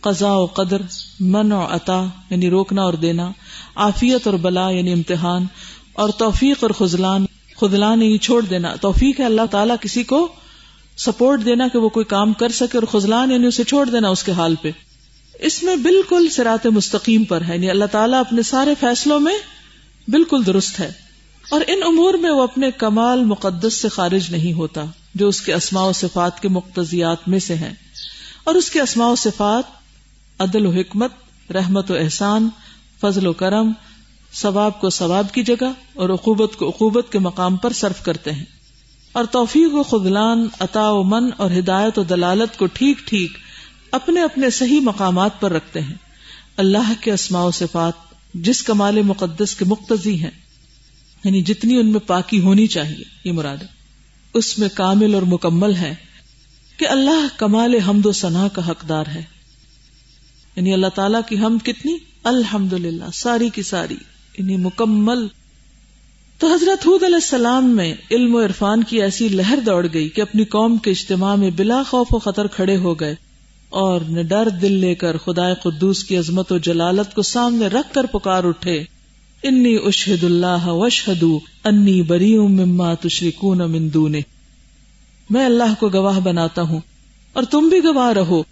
قضاء 0.00 0.34
و 0.34 0.46
قدر 0.46 0.82
من 1.20 1.52
و 1.52 1.66
عطا 1.70 2.06
یعنی 2.30 2.50
روکنا 2.50 2.82
اور 2.82 2.94
دینا، 2.94 3.30
عافیت 3.76 4.26
اور 4.26 4.34
بلا 4.34 4.70
یعنی 4.70 4.92
امتحان 4.92 5.46
اور 5.92 6.08
توفیق 6.08 6.56
اور 6.60 6.70
خزلان 6.70 7.26
خدلان 7.62 8.02
یعنی 8.02 8.18
چھوڑ 8.18 8.42
دینا۔ 8.42 8.74
توفیق 8.74 9.20
ہے 9.20 9.24
اللہ 9.24 9.46
تعالیٰ 9.50 9.76
کسی 9.80 10.02
کو 10.02 10.28
سپورٹ 10.96 11.44
دینا 11.44 11.68
کہ 11.68 11.78
وہ 11.78 11.88
کوئی 11.88 12.04
کام 12.04 12.32
کر 12.32 12.48
سکے 12.48 12.78
اور 12.78 13.00
خزلان 13.00 13.30
یعنی 13.30 13.46
اسے 13.46 13.64
چھوڑ 13.64 13.90
دینا 13.90 14.08
اس 14.08 14.22
کے 14.22 14.32
حال 14.32 14.54
پہ۔ 14.54 14.70
اس 15.38 15.62
میں 15.62 15.76
بالکل 15.76 16.28
سرات 16.28 16.66
مستقیم 16.66 17.24
پر 17.24 17.40
ہے 17.48 17.54
یعنی 17.54 17.70
اللہ 17.70 17.84
تعالیٰ 17.84 18.20
اپنے 18.20 18.42
سارے 18.42 18.74
فیصلوں 18.80 19.20
میں 19.20 19.38
بالکل 20.08 20.46
درست 20.46 20.80
ہے۔ 20.80 20.92
اور 21.50 21.60
ان 21.66 21.82
امور 21.82 22.14
میں 22.14 22.30
وہ 22.30 22.42
اپنے 22.42 22.70
کمال 22.70 23.24
مقدس 23.24 23.74
سے 23.74 23.88
خارج 23.88 24.30
نہیں 24.30 24.52
ہوتا، 24.52 24.84
جو 25.14 25.28
اس 25.28 25.40
کے 25.40 25.54
اسماء 25.54 25.84
و 25.84 25.92
صفات 25.92 26.40
کے 26.40 26.48
مقتضیات 26.48 27.28
میں 27.28 27.38
سے 27.38 27.54
ہیں۔ 27.54 27.74
اور 28.44 28.54
اس 28.54 28.70
کے 28.70 28.80
اسماء 28.80 29.08
و 29.08 29.14
صفات 29.16 29.64
عدل 30.38 30.66
و 30.66 30.70
حکمت، 30.70 31.10
رحمت 31.52 31.90
و 31.90 31.94
احسان، 31.94 32.48
فضل 33.00 33.26
و 33.26 33.32
کرم 33.32 33.72
ثواب 34.32 34.80
کو 34.80 34.90
ثواب 34.90 35.32
کی 35.32 35.42
جگہ 35.42 35.72
اور 35.94 36.10
عقوبت 36.10 36.56
کو 36.56 36.68
عقوبت 36.68 37.12
کے 37.12 37.18
مقام 37.18 37.56
پر 37.56 37.72
صرف 37.72 38.04
کرتے 38.04 38.32
ہیں۔ 38.32 38.44
اور 39.12 39.24
توفیق 39.24 39.74
و 39.74 39.82
خدلان 39.82 40.48
عطا 40.60 40.90
و 40.90 41.02
من 41.02 41.30
اور 41.36 41.50
ہدایت 41.50 41.98
و 41.98 42.02
دلالت 42.02 42.58
کو 42.58 42.66
ٹھیک 42.66 42.98
ٹھیک 42.98 43.32
اپنے 43.90 44.22
اپنے 44.22 44.50
صحیح 44.50 44.80
مقامات 44.80 45.40
پر 45.40 45.52
رکھتے 45.52 45.80
ہیں۔ 45.80 45.94
اللہ 46.56 46.92
کے 47.00 47.12
اسماء 47.12 47.42
و 47.42 47.50
صفات 47.50 47.92
جس 48.34 48.62
کمال 48.62 49.02
مقدس 49.02 49.54
کے 49.54 49.64
مقتضی 49.64 50.22
ہیں 50.22 50.30
یعنی 51.24 51.42
جتنی 51.42 51.76
ان 51.76 51.86
میں 51.86 52.00
پاکی 52.00 52.40
ہونی 52.40 52.66
چاہیے، 52.66 53.04
یہ 53.24 53.32
مراد 53.32 53.56
اس 54.34 54.58
میں 54.58 54.68
کامل 54.74 55.14
اور 55.14 55.22
مکمل 55.22 55.74
ہے 55.74 55.94
کہ 56.76 56.88
اللہ 56.88 57.26
کمال 57.36 57.74
حمد 57.74 58.06
و 58.06 58.12
ثنا 58.12 58.48
کا 58.48 58.68
حقدار 58.68 59.04
ہے۔ 59.06 59.22
یعنی 60.56 60.72
اللہ 60.72 60.86
تعالی 60.94 61.18
کی 61.28 61.38
ہم 61.38 61.58
کتنی؟ 61.58 61.96
الحمد 62.24 62.72
للہ 62.72 63.04
ساری 63.14 63.50
کی 63.50 63.62
ساری۔ 63.62 63.96
یعنی 64.38 64.56
مکمل 64.56 65.26
تو 66.38 66.54
حضرت 66.54 66.86
حود 66.86 67.02
علیہ 67.02 67.14
السلام 67.14 67.76
میں 67.76 67.94
علم 68.10 68.34
و 68.34 68.44
عرفان 68.44 68.82
کی 68.82 69.02
ایسی 69.02 69.28
لہر 69.28 69.58
دوڑ 69.66 69.86
گئی 69.94 70.08
کہ 70.08 70.20
اپنی 70.20 70.44
قوم 70.44 70.76
کے 70.76 70.90
اجتماع 70.90 71.34
میں 71.34 71.50
بلا 71.56 71.82
خوف 71.90 72.06
و 72.10 72.18
خطر 72.18 72.46
کھڑے 72.46 72.76
ہو 72.76 73.00
گئے 73.00 73.14
اور 73.68 74.00
ڈر 74.28 74.48
دل 74.48 74.72
لے 74.72 74.94
کر 74.94 75.16
خدا 75.16 75.54
قدوس 75.54 76.04
کی 76.04 76.16
عظمت 76.16 76.52
و 76.52 76.58
جلالت 76.58 77.14
کو 77.14 77.22
سامنے 77.22 77.66
رکھ 77.66 77.94
کر 77.94 78.06
پکار 78.06 78.44
اٹھے۔ 78.44 78.84
انی 79.42 79.76
اشہد 79.84 80.24
اللہ 80.24 80.66
وشہد 80.66 81.24
انی 81.64 82.02
بری 82.02 82.38
مما 82.38 82.94
تشرکون 82.94 83.58
من 83.58 83.88
دونه۔ 83.94 84.20
میں 85.30 85.46
اللہ 85.46 85.74
کو 85.80 85.88
گواہ 85.88 86.20
بناتا 86.20 86.62
ہوں 86.62 86.80
اور 87.32 87.42
تم 87.42 87.68
بھی 87.68 87.84
گواہ 87.84 88.12
رہو 88.12 88.42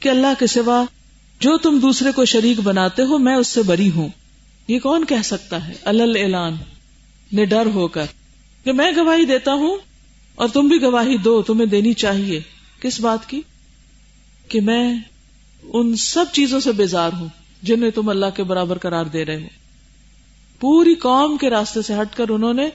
کہ 0.00 0.08
اللہ 0.08 0.34
کے 0.38 0.46
سوا 0.46 0.84
جو 1.40 1.56
تم 1.56 1.78
دوسرے 1.82 2.12
کو 2.12 2.24
شریک 2.24 2.60
بناتے 2.60 3.02
ہو 3.02 3.18
میں 3.18 3.36
اس 3.36 3.48
سے 3.48 3.62
بری 3.62 3.90
ہوں۔ 3.90 4.08
یہ 4.68 4.78
کون 4.78 5.04
کہہ 5.04 5.22
سکتا 5.24 5.68
ہے؟ 5.68 5.72
الل 5.84 6.16
اعلان۔ 6.22 6.56
نے 7.32 7.44
ڈر 7.44 7.66
ہو 7.66 7.88
کر۔ 7.88 8.04
کہ 8.64 8.72
میں 8.72 8.92
گواہی 8.96 9.24
دیتا 9.24 9.52
ہوں 9.52 9.76
اور 10.34 10.48
تم 10.48 10.68
بھی 10.68 10.82
گواہی 10.82 11.16
دو، 11.16 11.42
تمہیں 11.42 11.66
دینی 11.66 11.92
چاہیے۔ 11.92 12.40
کس 12.80 13.00
بات 13.00 13.28
کی؟ 13.28 13.40
کہ 14.48 14.60
میں 14.60 14.94
ان 15.62 15.96
سب 15.96 16.24
چیزوں 16.32 16.60
سے 16.60 16.72
بیزار 16.72 17.10
ہوں 17.12 17.28
جنہیں 17.62 17.90
تم 17.90 18.08
اللہ 18.08 18.26
کے 18.36 18.42
برابر 18.42 18.78
قرار 18.78 19.04
دے 19.04 19.24
رہے 19.24 19.42
ہو۔ 19.42 19.48
پوری 20.60 20.94
قوم 20.94 21.36
کے 21.36 21.50
راستے 21.50 21.82
سے 21.82 21.94
ہٹ 21.94 22.16
کر 22.16 22.24
انہوں 22.28 22.54
نے 22.54 22.68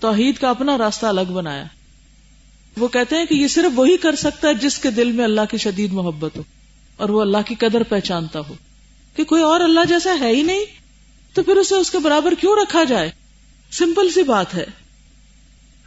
توحید 0.00 0.38
کا 0.38 0.50
اپنا 0.50 0.78
راستہ 0.78 1.06
الگ 1.06 1.32
بنایا۔ 1.32 1.64
وہ 2.76 2.88
کہتے 2.88 3.16
ہیں 3.16 3.24
کہ 3.24 3.34
یہ 3.34 3.46
صرف 3.46 3.78
وہی 3.78 3.96
کر 3.96 4.14
سکتا 4.14 4.48
ہے 4.48 4.54
جس 4.54 4.78
کے 4.78 4.90
دل 4.90 5.12
میں 5.12 5.24
اللہ 5.24 5.40
کی 5.50 5.56
شدید 5.56 5.92
محبت 5.92 6.36
ہو 6.36 6.42
اور 6.96 7.08
وہ 7.08 7.20
اللہ 7.20 7.38
کی 7.46 7.54
قدر 7.54 7.82
پہچانتا 7.82 8.40
ہو۔ 8.48 8.54
کہ 9.16 9.24
کوئی 9.24 9.42
اور 9.42 9.60
اللہ 9.60 9.80
جیسا 9.88 10.16
ہے 10.20 10.34
ہی 10.34 10.42
نہیں؟ 10.42 10.79
تو 11.34 11.42
پھر 11.42 11.56
اسے 11.56 11.74
اس 11.74 11.90
کے 11.90 11.98
برابر 11.98 12.34
کیوں 12.40 12.56
رکھا 12.56 12.84
جائے؟ 12.84 13.10
سمپل 13.70 14.10
سی 14.10 14.22
بات 14.22 14.54
ہے۔ 14.54 14.66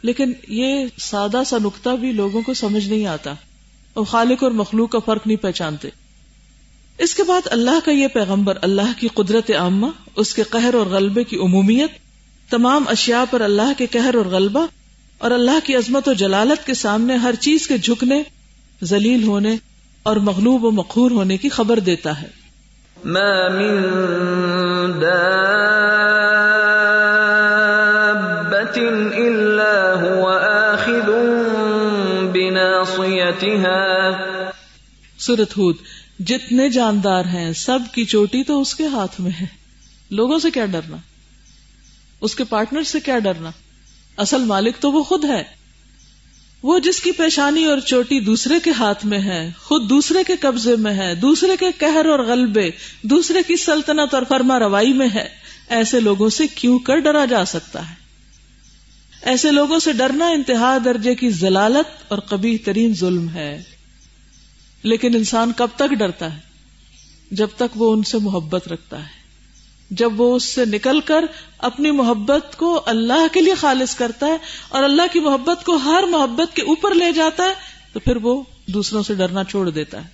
لیکن 0.02 0.32
یہ 0.48 0.86
سادہ 0.98 1.42
سا 1.46 1.56
نقطہ 1.62 1.90
بھی 1.90 2.12
لوگوں 2.12 2.42
کو 2.42 2.54
سمجھ 2.54 2.88
نہیں 2.88 3.06
آتا۔ 3.06 3.34
اور 3.94 4.04
خالق 4.04 4.42
اور 4.42 4.50
مخلوق 4.50 4.90
کا 4.90 4.98
فرق 4.98 5.26
نہیں 5.26 5.36
پہچانتے۔ 5.36 5.88
اس 6.98 7.14
کے 7.14 7.22
بعد 7.22 7.40
اللہ 7.44 7.84
کا 7.84 7.90
یہ 7.90 8.08
پیغمبر، 8.08 8.58
اللہ 8.62 9.00
کی 9.00 9.08
قدرت 9.14 9.50
عامہ، 9.50 9.86
اس 10.16 10.34
کے 10.34 10.42
قہر 10.42 10.74
اور 10.74 10.86
غلبے 10.86 11.24
کی 11.24 11.36
عمومیت، 11.36 11.90
تمام 12.50 12.84
اشیاء 12.88 13.24
پر 13.30 13.40
اللہ 13.40 13.72
کے 13.78 13.86
قہر 13.86 14.14
اور 14.14 14.26
غلبہ، 14.26 14.66
اور 15.18 15.30
اللہ 15.30 15.58
کی 15.64 15.76
عظمت 15.76 16.08
و 16.08 16.12
جلالت 16.12 16.66
کے 16.66 16.74
سامنے 16.74 17.16
ہر 17.16 17.34
چیز 17.34 17.66
کے 17.66 17.78
جھکنے، 17.78 18.22
ذلیل 18.84 19.24
ہونے 19.24 19.56
اور 20.02 20.16
مغلوب 20.16 20.64
و 20.64 20.70
مقہور 20.70 21.10
ہونے 21.10 21.36
کی 21.36 21.48
خبر 21.48 21.78
دیتا 21.78 22.22
ہے۔ 22.22 22.43
ما 23.04 23.48
من 23.48 23.82
دابة 25.00 25.44
إلا 29.16 29.94
هو 30.04 30.28
آخذ 30.72 31.10
بناصيتها 32.32 33.80
سورت 35.18 35.58
ہود، 35.58 35.76
جتنے 36.18 36.68
جاندار 36.68 37.24
ہیں، 37.24 37.52
سب 37.52 37.78
کی 37.92 38.04
چوٹی 38.04 38.44
تو 38.44 38.60
اس 38.60 38.74
کے 38.74 38.86
ہاتھ 38.86 39.20
میں 39.20 39.30
ہے۔ 39.40 39.46
لوگوں 40.10 40.38
سے 40.38 40.50
کیا 40.50 40.66
ڈرنا؟ 40.66 40.96
اس 42.20 42.34
کے 42.34 42.44
پارٹنر 42.44 42.82
سے 42.82 43.00
کیا 43.00 43.18
ڈرنا؟ 43.18 43.50
اصل 44.16 44.44
مالک 44.44 44.76
تو 44.80 44.92
وہ 44.92 45.02
خود 45.02 45.24
ہے۔ 45.24 45.63
وہ 46.64 46.78
جس 46.78 47.00
کی 47.00 47.12
پیشانی 47.12 47.64
اور 47.64 47.78
چوٹی 47.78 48.20
دوسرے 48.20 48.54
کے 48.60 48.70
ہاتھ 48.70 49.06
میں 49.06 49.18
ہے، 49.18 49.50
خود 49.62 49.90
دوسرے 49.90 50.24
کے 50.26 50.36
قبضے 50.36 50.76
میں 50.76 50.94
ہے، 50.94 51.14
دوسرے 51.14 51.56
کے 51.60 51.66
قہر 51.78 52.06
اور 52.06 52.18
غلبے، 52.18 52.70
دوسرے 53.02 53.38
کی 53.46 53.56
سلطنت 53.56 54.14
اور 54.14 54.22
فرما 54.28 54.58
روائی 54.58 54.92
میں 54.92 55.08
ہے۔ 55.14 55.28
ایسے 55.68 56.00
لوگوں 56.00 56.28
سے 56.28 56.46
کیوں 56.46 56.78
کر 56.78 56.98
ڈرا 56.98 57.24
جا 57.24 57.44
سکتا 57.44 57.90
ہے؟ 57.90 57.94
ایسے 59.22 59.50
لوگوں 59.50 59.78
سے 59.78 59.92
ڈرنا 59.92 60.28
انتہا 60.28 60.78
درجے 60.84 61.14
کی 61.14 61.30
ضلالت 61.30 62.02
اور 62.08 62.18
کبھی 62.18 62.58
ترین 62.58 62.94
ظلم 62.94 63.28
ہے۔ 63.28 63.62
لیکن 64.82 65.14
انسان 65.14 65.52
کب 65.56 65.68
تک 65.76 65.94
ڈرتا 65.94 66.34
ہے؟ 66.34 66.40
جب 67.30 67.48
تک 67.56 67.82
وہ 67.82 67.92
ان 67.92 68.02
سے 68.02 68.18
محبت 68.18 68.68
رکھتا 68.68 68.98
ہے۔ 68.98 69.23
جب 69.90 70.20
وہ 70.20 70.36
اس 70.36 70.44
سے 70.44 70.64
نکل 70.64 71.00
کر 71.00 71.24
اپنی 71.58 71.90
محبت 71.90 72.56
کو 72.56 72.82
اللہ 72.86 73.26
کے 73.32 73.40
لیے 73.40 73.54
خالص 73.54 73.94
کرتا 73.94 74.26
ہے 74.26 74.36
اور 74.68 74.82
اللہ 74.82 75.02
کی 75.12 75.20
محبت 75.20 75.64
کو 75.64 75.76
ہر 75.76 76.02
محبت 76.02 76.56
کے 76.56 76.62
اوپر 76.62 76.94
لے 76.94 77.12
جاتا 77.12 77.44
ہے، 77.44 77.54
تو 77.92 78.00
پھر 78.00 78.16
وہ 78.16 78.42
دوسروں 78.66 79.02
سے 79.02 79.14
ڈرنا 79.14 79.44
چھوڑ 79.44 79.70
دیتا 79.70 80.04
ہے۔ 80.04 80.08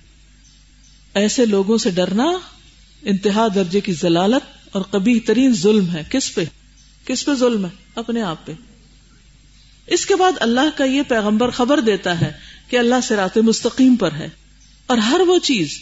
ایسے 1.13 1.45
لوگوں 1.45 1.77
سے 1.77 1.89
ڈرنا 1.89 2.25
انتہا 3.01 3.47
درجے 3.55 3.79
کی 3.79 3.93
ضلالت 3.93 4.67
اور 4.71 4.81
کبھی 4.91 5.19
ترین 5.19 5.53
ظلم 5.53 5.89
ہے۔ 5.89 6.03
کس 6.09 6.35
پہ؟ 6.35 6.43
کس 7.05 7.25
پہ 7.25 7.33
ظلم 7.33 7.65
ہے؟ 7.65 7.69
اپنے 7.95 8.21
آپ 8.21 8.45
پہ۔ 8.45 8.51
اس 9.87 10.05
کے 10.05 10.15
بعد 10.15 10.31
اللہ 10.39 10.77
کا 10.77 10.83
یہ 10.83 11.01
پیغمبر 11.07 11.49
خبر 11.49 11.79
دیتا 11.79 12.21
ہے 12.21 12.31
کہ 12.69 12.77
اللہ 12.77 12.95
سے 13.03 13.15
رات 13.15 13.37
مستقیم 13.37 13.95
پر 13.95 14.11
ہے 14.11 14.29
اور 14.85 14.97
ہر 14.97 15.19
وہ 15.19 15.37
چیز 15.37 15.79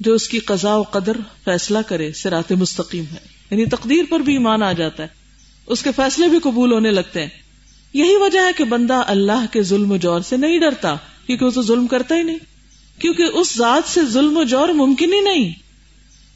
جو 0.00 0.14
اس 0.14 0.28
کی 0.28 0.38
قضاء 0.38 0.76
و 0.76 0.82
قدر 0.82 1.16
فیصلہ 1.44 1.78
کرے 1.86 2.12
سرات 2.12 2.52
مستقیم 2.52 3.04
ہے۔ 3.12 3.18
یعنی 3.50 3.66
تقدیر 3.66 4.04
پر 4.10 4.20
بھی 4.20 4.32
ایمان 4.32 4.62
آ 4.62 4.72
جاتا 4.72 5.02
ہے۔ 5.02 5.08
اس 5.66 5.82
کے 5.82 5.90
فیصلے 5.96 6.28
بھی 6.28 6.38
قبول 6.38 6.72
ہونے 6.72 6.90
لگتے 6.90 7.20
ہیں۔ 7.20 7.28
یہی 7.92 8.16
وجہ 8.16 8.40
ہے 8.40 8.52
کہ 8.56 8.64
بندہ 8.64 9.02
اللہ 9.06 9.46
کے 9.52 9.62
ظلم 9.62 9.92
و 9.92 9.96
جور 9.96 10.20
سے 10.20 10.36
نہیں 10.36 10.58
ڈرتا، 10.58 10.94
کیونکہ 11.26 11.44
وہ 11.44 11.50
تو 11.50 11.62
ظلم 11.62 11.86
کرتا 11.86 12.14
ہی 12.14 12.22
نہیں۔ 12.22 12.38
کیونکہ 12.98 13.22
اس 13.22 13.56
ذات 13.56 13.88
سے 13.88 14.00
ظلم 14.06 14.36
و 14.36 14.42
جور 14.42 14.68
ممکن 14.68 15.12
ہی 15.12 15.20
نہیں۔ 15.20 15.52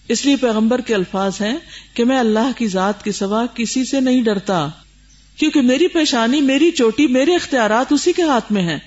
اس 0.09 0.27
لیے 0.27 0.37
پیغمبر 0.37 0.81
کے 0.81 0.95
الفاظ 0.95 1.33
ہیں 1.41 1.57
کہ 1.95 2.05
میں 2.05 2.19
اللہ 2.19 2.51
کی 2.57 2.69
ذات 2.69 3.05
کے 3.05 3.13
سوا 3.13 3.47
کسی 3.55 3.85
سے 3.85 4.01
نہیں 4.01 4.23
ڈرتا، 4.23 4.69
کیونکہ 5.37 5.61
میری 5.61 5.89
پیشانی، 5.89 6.41
میری 6.41 6.71
چوٹی، 6.71 7.07
میرے 7.07 7.35
اختیارات 7.35 7.93
اسی 7.93 8.13
کے 8.13 8.23
ہاتھ 8.23 8.53
میں 8.53 8.63
ہیں۔ 8.63 8.79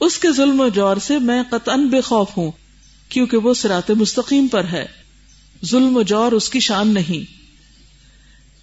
اس 0.00 0.18
کے 0.18 0.32
ظلم 0.32 0.60
و 0.60 0.68
جور 0.68 0.96
سے 0.96 1.18
میں 1.18 1.42
قطن 1.50 1.86
بے 1.86 2.00
خوف 2.00 2.28
ہوں۔ 2.36 2.50
کیونکہ 3.12 3.36
وہ 3.36 3.54
سرات 3.54 3.90
مستقیم 3.90 4.48
پر 4.48 4.64
ہے۔ 4.64 4.86
ظلم 5.66 5.96
و 5.96 6.02
جور 6.02 6.32
اس 6.32 6.48
کی 6.48 6.60
شان 6.60 6.94
نہیں۔ 6.94 7.42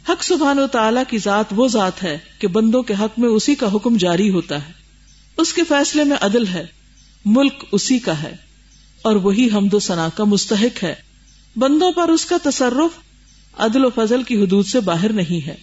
حق 0.10 0.24
سبحان 0.24 0.60
و 0.60 0.68
تعالی 0.68 1.00
کی 1.08 1.18
ذات 1.18 1.46
وہ 1.52 1.68
ذات 1.68 2.04
ہے 2.04 2.18
کہ 2.40 2.48
بندوں 2.48 2.84
کے 2.84 2.94
حق 2.94 3.20
میں 3.20 3.30
اسی 3.30 3.56
کا 3.56 3.74
حکم 3.74 3.98
جاری 3.98 4.30
ہوتا 4.30 4.68
ہے۔ 4.68 4.74
اس 5.38 5.54
کے 5.54 5.64
فیصلے 5.64 6.04
میں 6.04 6.18
عدل 6.22 6.48
ہے۔ 6.48 6.66
ملک 7.26 7.66
اسی 7.72 8.00
کا 8.00 8.24
ہے۔ 8.24 8.36
اور 9.02 9.16
وہی 9.16 9.50
حمد 9.54 9.74
و 9.74 9.80
ثنا 9.80 10.10
کا 10.16 10.24
مستحق 10.24 10.84
ہے۔ 10.84 10.96
بندوں 11.56 11.92
پر 11.92 12.10
اس 12.10 12.26
کا 12.26 12.38
تصرف 12.44 13.00
عدل 13.60 13.86
و 13.86 13.90
فضل 13.96 14.24
کی 14.24 14.44
حدود 14.44 14.66
سے 14.66 14.80
باہر 14.80 15.14
نہیں 15.14 15.48
ہے۔ 15.48 15.56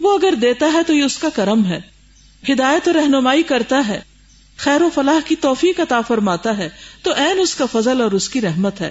وہ 0.00 0.14
اگر 0.14 0.34
دیتا 0.34 0.66
ہے 0.72 0.82
تو 0.86 0.94
یہ 0.94 1.02
اس 1.02 1.18
کا 1.18 1.28
کرم 1.34 1.66
ہے۔ 1.66 1.80
ہدایت 2.52 2.88
و 2.88 2.92
رہنمائی 2.92 3.42
کرتا 3.42 3.88
ہے۔ 3.88 4.11
خیر 4.64 4.82
و 4.82 4.90
فلاح 4.94 5.28
کی 5.28 5.36
توفیق 5.36 5.80
عطا 5.80 6.00
فرماتا 6.00 6.58
ہے، 6.58 6.68
تو 7.02 7.12
این 7.12 7.40
اس 7.40 7.54
کا 7.54 7.66
فضل 7.72 8.00
اور 8.00 8.12
اس 8.12 8.28
کی 8.28 8.40
رحمت 8.40 8.80
ہے۔ 8.80 8.90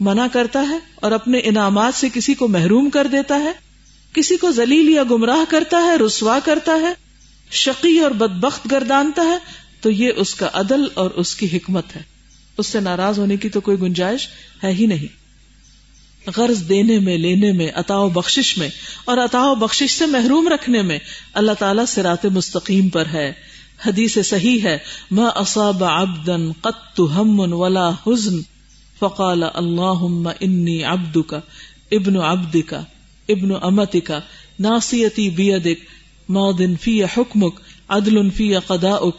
منع 0.00 0.26
کرتا 0.32 0.60
ہے 0.68 0.78
اور 0.94 1.12
اپنے 1.12 1.38
انعامات 1.38 1.94
سے 1.94 2.08
کسی 2.14 2.34
کو 2.34 2.48
محروم 2.48 2.90
کر 2.90 3.06
دیتا 3.06 3.38
ہے، 3.38 3.52
کسی 4.12 4.36
کو 4.36 4.52
ذلیل 4.52 4.88
یا 4.88 5.02
گمراہ 5.10 5.44
کرتا 5.48 5.78
ہے، 5.78 5.96
رسوا 5.96 6.38
کرتا 6.44 6.72
ہے، 6.72 6.92
شقی 7.50 7.98
اور 7.98 8.10
بدبخت 8.10 8.70
گردانتا 8.70 9.22
ہے، 9.22 9.38
تو 9.80 9.90
یہ 9.90 10.12
اس 10.16 10.34
کا 10.34 10.48
عدل 10.52 10.82
اور 10.94 11.10
اس 11.10 11.34
کی 11.34 11.46
حکمت 11.46 11.96
ہے۔ 11.96 12.02
اس 12.58 12.66
سے 12.66 12.80
ناراض 12.80 13.18
ہونے 13.18 13.36
کی 13.36 13.48
تو 13.48 13.60
کوئی 13.60 13.80
گنجائش 13.80 14.28
ہے 14.62 14.72
ہی 14.72 14.86
نہیں۔ 14.86 15.24
غرض 16.36 16.68
دینے 16.68 16.98
میں، 16.98 17.18
لینے 17.18 17.52
میں 17.52 17.70
و 17.90 18.08
بخشش 18.08 18.58
میں 18.58 18.68
اور 19.04 19.18
و 19.34 19.54
بخشش 19.54 19.90
سے 19.90 20.06
محروم 20.06 20.48
رکھنے 20.48 20.82
میں 20.82 20.98
اللہ 21.34 21.52
تعالیٰ 21.52 21.84
سرات 21.84 22.24
مستقیم 22.24 22.88
پر 22.88 23.06
ہے۔ 23.06 23.53
حدیث 23.86 24.18
صحیح 24.24 24.62
ہے، 24.62 24.78
ما 25.10 25.28
اصاب 25.28 25.84
عبدا 25.84 26.36
قط 26.60 27.00
هم 27.00 27.52
ولا 27.52 27.90
حزن 28.06 28.40
فقال 28.98 29.42
اللهم 29.42 30.28
انی 30.40 30.84
عبدك 30.84 31.34
ابن 31.92 32.16
عبدك 32.16 32.74
ابن 33.28 33.52
امتك 33.62 34.12
ناصیتی 34.58 35.30
بیدک، 35.30 35.78
ماض 36.28 36.62
فی 36.80 37.04
حکمک، 37.04 37.54
عدل 37.88 38.30
فی 38.30 38.56
قضاؤک 38.56 39.14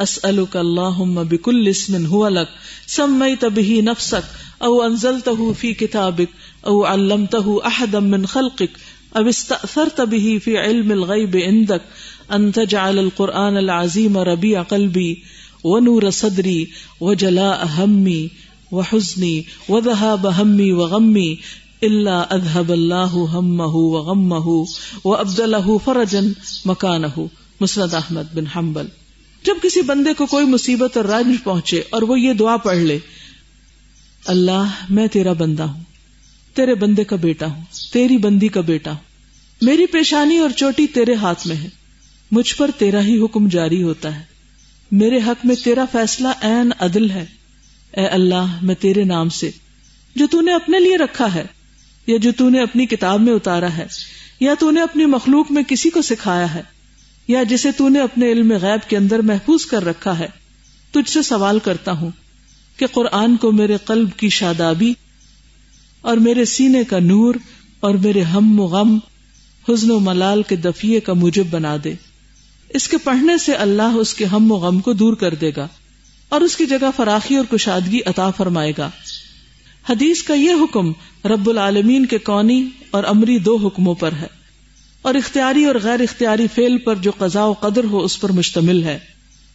اسألك 0.00 0.56
اللهم 0.56 1.24
بكل 1.24 1.68
اسم 1.68 2.06
هو 2.06 2.28
لك 2.28 2.48
سميت 2.86 3.44
به 3.44 3.82
نفسك 3.84 4.24
او 4.62 4.82
انزلته 4.86 5.52
في 5.52 5.74
كتابك 5.74 6.28
او 6.66 6.84
علمته 6.84 7.66
احدا 7.66 8.00
من 8.00 8.26
خلقك 8.26 8.70
او 9.16 9.28
استأثرت 9.28 10.00
به 10.00 10.40
في 10.44 10.58
علم 10.58 10.92
الغيب 10.92 11.36
عندك 11.36 11.82
ان 12.28 12.52
تجعل 12.52 12.98
القرآن 12.98 13.56
العظیم 13.56 14.18
ربیع 14.18 14.62
قلبی 14.62 15.14
و 15.64 15.78
نور 15.78 16.10
صدری 16.10 16.64
و 17.00 17.14
جلاء 17.14 17.64
همي 17.64 18.26
وحزني 18.72 19.42
وذهاب 19.68 20.26
همي 20.26 20.72
وغمي 20.72 21.34
الا 21.82 22.22
اذهب 22.30 22.72
الله 22.72 23.24
همه 23.38 23.72
وغمه 23.74 24.64
وابدله 25.04 25.76
فرجا 25.84 26.20
مكانه 26.64 27.26
مسند 27.60 27.94
احمد 27.94 28.34
بن 28.34 28.46
حنبل۔ 28.46 28.86
جب 29.44 29.54
کسی 29.62 29.82
بندے 29.82 30.14
کو 30.14 30.26
کوئی 30.26 30.46
مصیبت 30.46 30.96
اور 30.96 31.04
رنج 31.04 31.36
پہنچے 31.44 31.82
اور 31.90 32.02
وہ 32.02 32.20
یہ 32.20 32.32
دعا 32.32 32.56
پڑھ 32.56 32.78
لے، 32.78 32.98
اللہ، 34.26 34.64
میں 34.90 35.06
تیرا 35.06 35.32
بندہ 35.32 35.62
ہوں، 35.62 35.82
تیرے 36.54 36.74
بندے 36.74 37.04
کا 37.04 37.16
بیٹا 37.16 37.46
ہوں، 37.46 37.64
تیری 37.92 38.16
بندی 38.16 38.48
کا 38.48 38.60
بیٹا 38.60 38.90
ہوں، 38.90 38.98
میری 39.62 39.86
پیشانی 39.86 40.38
اور 40.38 40.50
چوٹی 40.50 40.86
تیرے 40.86 41.14
ہاتھ 41.14 41.46
میں 41.46 41.56
ہے۔ 41.56 41.83
مجھ 42.30 42.56
پر 42.56 42.70
تیرا 42.78 43.00
ہی 43.00 43.24
حکم 43.24 43.48
جاری 43.48 43.82
ہوتا 43.82 44.16
ہے۔ 44.16 44.22
میرے 44.90 45.16
حق 45.16 45.46
میں 45.46 45.56
تیرا 45.56 45.84
فیصلہ 45.92 46.28
این 46.40 46.70
عدل 46.80 47.10
ہے۔ 47.10 47.26
اے 47.96 48.06
اللہ، 48.06 48.58
میں 48.62 48.74
تیرے 48.74 49.04
نام 49.04 49.28
سے، 49.28 49.50
جو 50.16 50.26
تو 50.26 50.40
نے 50.40 50.54
اپنے 50.54 50.80
لیے 50.80 50.96
رکھا 50.96 51.34
ہے، 51.34 51.44
یا 52.06 52.16
جو 52.16 52.32
تو 52.32 52.48
نے 52.48 52.62
اپنی 52.62 52.86
کتاب 52.86 53.20
میں 53.20 53.32
اتارا 53.32 53.76
ہے، 53.76 53.86
یا 54.40 54.54
تو 54.58 54.70
نے 54.70 54.82
اپنی 54.82 55.06
مخلوق 55.06 55.52
میں 55.52 55.62
کسی 55.62 55.90
کو 55.90 56.02
سکھایا 56.02 56.54
ہے، 56.54 56.62
یا 57.28 57.42
جسے 57.42 57.72
تو 57.72 57.88
نے 57.88 58.00
اپنے 58.00 58.32
علم 58.32 58.52
غیب 58.52 58.90
کے 58.90 58.96
اندر 58.96 59.18
محفوظ 59.18 59.66
کر 59.66 59.84
رکھا 59.84 60.18
ہے، 60.18 60.26
تجھ 60.90 61.10
سے 61.10 61.22
سوال 61.22 61.58
کرتا 61.58 61.92
ہوں 61.92 62.10
کہ 62.76 62.86
قرآن 62.86 63.36
کو 63.36 63.52
میرے 63.52 63.76
قلب 63.84 64.08
کی 64.16 64.28
شادابی 64.28 64.92
اور 66.00 66.16
میرے 66.16 66.44
سینے 66.44 66.84
کا 66.84 66.98
نور 66.98 67.34
اور 67.80 67.94
میرے 67.94 68.22
ہم 68.22 68.60
و 68.60 68.64
غم، 68.64 68.98
حزن 69.68 69.90
و 69.90 69.98
ملال 69.98 70.42
کے 70.42 70.56
دفیے 70.56 71.00
کا 71.00 71.12
موجب 71.12 71.44
بنا 71.50 71.76
دے۔ 71.84 71.94
اس 72.74 72.88
کے 72.88 72.96
پڑھنے 72.98 73.38
سے 73.38 73.52
اللہ 73.52 73.82
اس 73.82 74.14
کے 74.14 74.24
ہم 74.24 74.52
و 74.52 74.54
غم 74.54 74.80
کو 74.80 74.92
دور 74.92 75.14
کر 75.14 75.34
دے 75.34 75.50
گا 75.56 75.68
اور 76.28 76.40
اس 76.40 76.56
کی 76.56 76.66
جگہ 76.66 76.90
فراخی 76.96 77.36
اور 77.36 77.44
کشادگی 77.44 77.98
عطا 78.06 78.30
فرمائے 78.30 78.72
گا۔ 78.78 78.90
حدیث 79.90 80.22
کا 80.22 80.34
یہ 80.34 80.50
حکم 80.50 80.92
رب 81.24 81.48
العالمین 81.48 82.06
کے 82.06 82.18
کونی 82.18 82.68
اور 82.90 83.04
امری 83.04 83.38
دو 83.38 83.56
حکموں 83.56 83.94
پر 83.94 84.12
ہے 84.12 84.26
اور 85.02 85.14
اختیاری 85.14 85.64
اور 85.64 85.74
غیر 85.82 86.00
اختیاری 86.00 86.46
فیل 86.54 86.78
پر 86.78 86.94
جو 86.94 87.10
قضاء 87.18 87.44
و 87.44 87.52
قدر 87.52 87.84
ہو 87.84 88.00
اس 88.00 88.20
پر 88.20 88.32
مشتمل 88.32 88.84
ہے۔ 88.84 88.98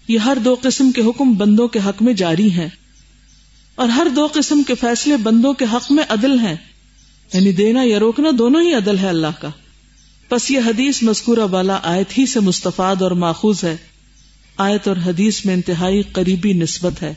یہ 0.08 0.17
ہر 0.17 0.38
دو 0.45 0.55
قسم 0.62 0.91
کے 0.91 1.01
حکم 1.01 1.34
بندوں 1.34 1.67
کے 1.67 1.79
حق 1.86 2.01
میں 2.01 2.13
جاری 2.13 2.51
ہیں 2.51 2.69
اور 3.75 3.88
ہر 3.88 4.08
دو 4.15 4.27
قسم 4.34 4.63
کے 4.63 4.75
فیصلے 4.75 5.17
بندوں 5.17 5.53
کے 5.53 5.65
حق 5.73 5.91
میں 5.91 6.03
عدل 6.10 6.39
ہیں۔ 6.39 6.55
یعنی 7.34 7.51
دینا 7.51 7.82
یا 7.84 7.99
روکنا 7.99 8.29
دونوں 8.38 8.62
ہی 8.62 8.73
عدل 8.73 8.97
ہے 8.97 9.10
اللہ 9.10 9.41
کا۔ 9.41 9.49
پس 10.30 10.52
یہ 10.52 10.60
حدیث 10.60 11.04
مذکورہ 11.04 11.48
بالا 11.48 11.80
آیت 11.84 12.18
ہی 12.18 12.26
سے 12.26 12.39
مستفاد 12.39 13.02
اور 13.02 13.12
ماخوذ 13.12 13.63
ہے۔ 13.63 13.78
آیت 14.58 14.88
اور 14.88 14.96
حدیث 15.06 15.46
میں 15.46 15.54
انتہائی 15.54 16.02
قریبی 16.02 16.54
نسبت 16.54 17.04
ہے۔ 17.04 17.13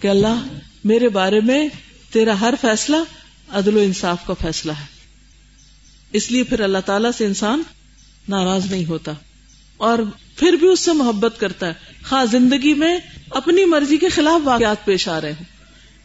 کہ 0.00 0.08
اللہ، 0.08 0.46
میرے 0.84 1.08
بارے 1.08 1.40
میں 1.40 1.68
تیرا 2.12 2.40
ہر 2.40 2.54
فیصلہ 2.60 2.96
عدل 3.48 3.76
و 3.76 3.80
انصاف 3.80 4.26
کا 4.26 4.34
فیصلہ 4.34 4.72
ہے۔ 4.72 4.84
اس 6.12 6.30
لیے 6.30 6.42
پھر 6.42 6.60
اللہ 6.60 6.78
تعالی 6.86 7.08
سے 7.18 7.26
انسان 7.26 7.62
ناراض 8.28 8.70
نہیں 8.70 8.84
ہوتا۔ 8.84 9.12
اور 9.76 9.98
پھر 10.36 10.52
بھی 10.52 10.68
اس 10.68 10.80
سے 10.80 10.92
محبت 10.92 11.34
کرتا 11.40 11.66
ہے۔ 11.66 11.72
خاص 12.02 12.30
زندگی 12.30 12.74
میں 12.74 12.98
اپنی 13.30 13.64
مرضی 13.64 13.96
کے 13.96 14.08
خلاف 14.08 14.40
واقعات 14.44 14.84
پیش 14.84 15.08
آ 15.08 15.20
رہے 15.20 15.32
ہیں 15.32 15.44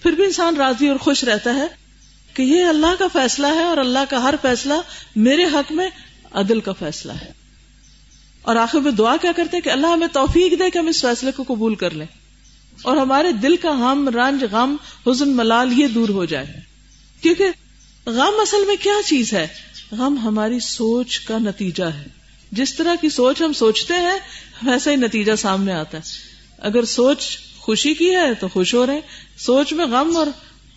پھر 0.03 0.11
بھی 0.11 0.23
انسان 0.23 0.55
راضی 0.55 0.87
اور 0.87 0.97
خوش 0.97 1.23
رہتا 1.23 1.55
ہے۔ 1.55 1.84
کہ 2.35 2.41
یہ 2.41 2.63
اللہ 2.63 2.95
کا 2.99 3.07
فیصلہ 3.13 3.47
ہے 3.47 3.63
اور 3.63 3.77
اللہ 3.77 3.99
کا 4.09 4.23
ہر 4.23 4.35
فیصلہ 4.41 4.73
میرے 5.15 5.43
حق 5.43 5.71
میں 5.71 5.89
عدل 6.31 6.59
کا 6.59 6.73
فیصلہ 6.73 7.11
ہے۔ 7.11 7.31
اور 8.41 8.55
آخر 8.55 8.79
میں 8.79 8.91
دعا 8.91 9.17
کیا 9.17 9.31
کرتے 9.31 9.61
کہ 9.61 9.69
اللہ 9.69 9.87
ہمیں 9.87 10.07
توفیق 10.07 10.59
دے 10.59 10.69
کہ 10.69 10.77
ہم 10.77 10.87
اس 10.87 11.01
فیصلے 11.01 11.31
کو 11.31 11.43
قبول 11.47 11.75
کر 11.75 11.91
لیں۔ 11.91 12.05
اور 12.81 12.97
ہمارے 12.97 13.31
دل 13.31 13.55
کا 13.55 13.69
ہم 13.69 14.09
رنج، 14.09 14.43
غم، 14.51 14.75
حزن، 15.07 15.35
ملال 15.35 15.79
یہ 15.79 15.87
دور 15.87 16.09
ہو 16.09 16.25
جائے۔ 16.25 16.45
کیونکہ 17.21 17.45
غم 18.05 18.33
اصل 18.41 18.65
میں 18.67 18.75
کیا 18.81 18.93
چیز 19.05 19.33
ہے؟ 19.33 19.47
غم 19.91 20.17
ہماری 20.17 20.59
سوچ 20.59 21.19
کا 21.19 21.37
نتیجہ 21.37 21.83
ہے۔ 21.83 22.05
جس 22.51 22.75
طرح 22.75 22.95
کی 23.01 23.09
سوچ 23.09 23.41
ہم 23.41 23.53
سوچتے 23.53 23.93
ہیں، 23.93 24.19
ویسا 24.63 24.91
ہی 24.91 24.95
نتیجہ 24.95 25.35
سامنے 25.35 25.73
آتا 25.73 25.97
ہے۔ 25.97 26.01
اگر 26.57 26.85
سوچ 26.85 27.37
خوشی 27.59 27.93
کی 27.93 28.15
ہے 28.15 28.33
تو 28.33 28.47
خوش 28.47 28.73
ہو 28.73 28.85
رہے 28.85 28.93
ہیں۔ 28.93 29.01
سوچ 29.37 29.73
میں 29.73 29.85
غم 29.85 30.17
اور 30.17 30.27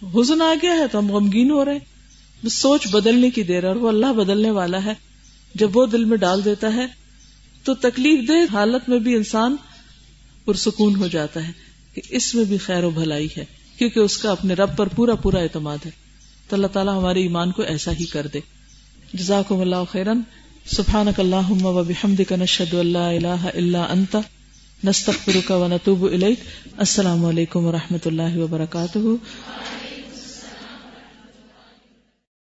حزن 0.03 0.43
آ 0.43 0.55
گیا 0.63 0.73
ہے 0.73 0.89
تو 0.93 0.99
ہم 0.99 1.11
غمگین 1.11 1.51
ہو 1.51 1.65
رہے 1.65 1.73
ہیں۔ 1.73 2.49
سوچ 2.49 2.89
بدلنے 2.89 3.31
کی 3.31 3.43
دیر 3.43 3.65
اور 3.65 3.77
وہ 3.77 3.89
اللہ 3.89 4.13
بدلنے 4.13 4.51
والا 4.51 4.85
ہے۔ 4.85 4.93
جب 5.55 5.77
وہ 5.77 5.87
دل 5.87 6.05
میں 6.05 6.17
ڈال 6.17 6.45
دیتا 6.45 6.73
ہے 6.73 6.87
تو 7.65 7.75
تکلیف 7.75 8.29
دہ 8.29 8.33
حالت 8.53 8.89
میں 8.89 8.99
بھی 8.99 9.15
انسان 9.15 9.57
پرسکون 10.45 10.97
ہو 10.97 11.07
جاتا 11.07 11.47
ہے 11.47 11.53
کہ 11.95 12.03
اس 12.09 12.35
میں 12.35 12.45
بھی 12.45 12.59
خیر 12.59 12.85
و 12.85 12.91
بھلائی 12.91 13.29
ہے، 13.37 13.45
کیونکہ 13.79 14.01
اس 14.01 14.19
کا 14.19 14.31
اپنے 14.31 14.55
رب 14.55 14.77
پر 14.77 14.87
پورا 14.87 15.15
پورا 15.15 15.39
اعتماد 15.39 15.79
ہے۔ 15.87 15.91
تو 16.49 16.57
اللہ 16.57 16.67
تعالیٰ 16.67 16.99
ہمارے 16.99 17.21
ایمان 17.21 17.51
کو 17.51 17.63
ایسا 17.63 17.93
ہی 17.93 18.05
کر 18.05 18.27
دے۔ 18.27 18.41
جزاکم 19.15 19.61
اللہ 19.61 19.77
خیرن۔ 19.93 20.21
سبحانک 20.67 21.21
اللہم 21.21 21.67
و 21.67 21.85
بحمدک، 21.85 22.33
نشہد 22.33 22.75
اللہ 22.75 22.99
الہ 22.99 23.49
الا 23.55 23.83
انت۔ 23.83 24.17
نستغفرک 24.85 25.51
و 25.51 25.69
نتوب 25.69 26.05
الیک. 26.05 26.39
السلام 26.77 27.25
علیکم 27.25 27.67
و 27.67 27.73
رحمۃ 27.73 28.07
اللہ 28.07 28.37
وبرکاتہ. 28.37 28.99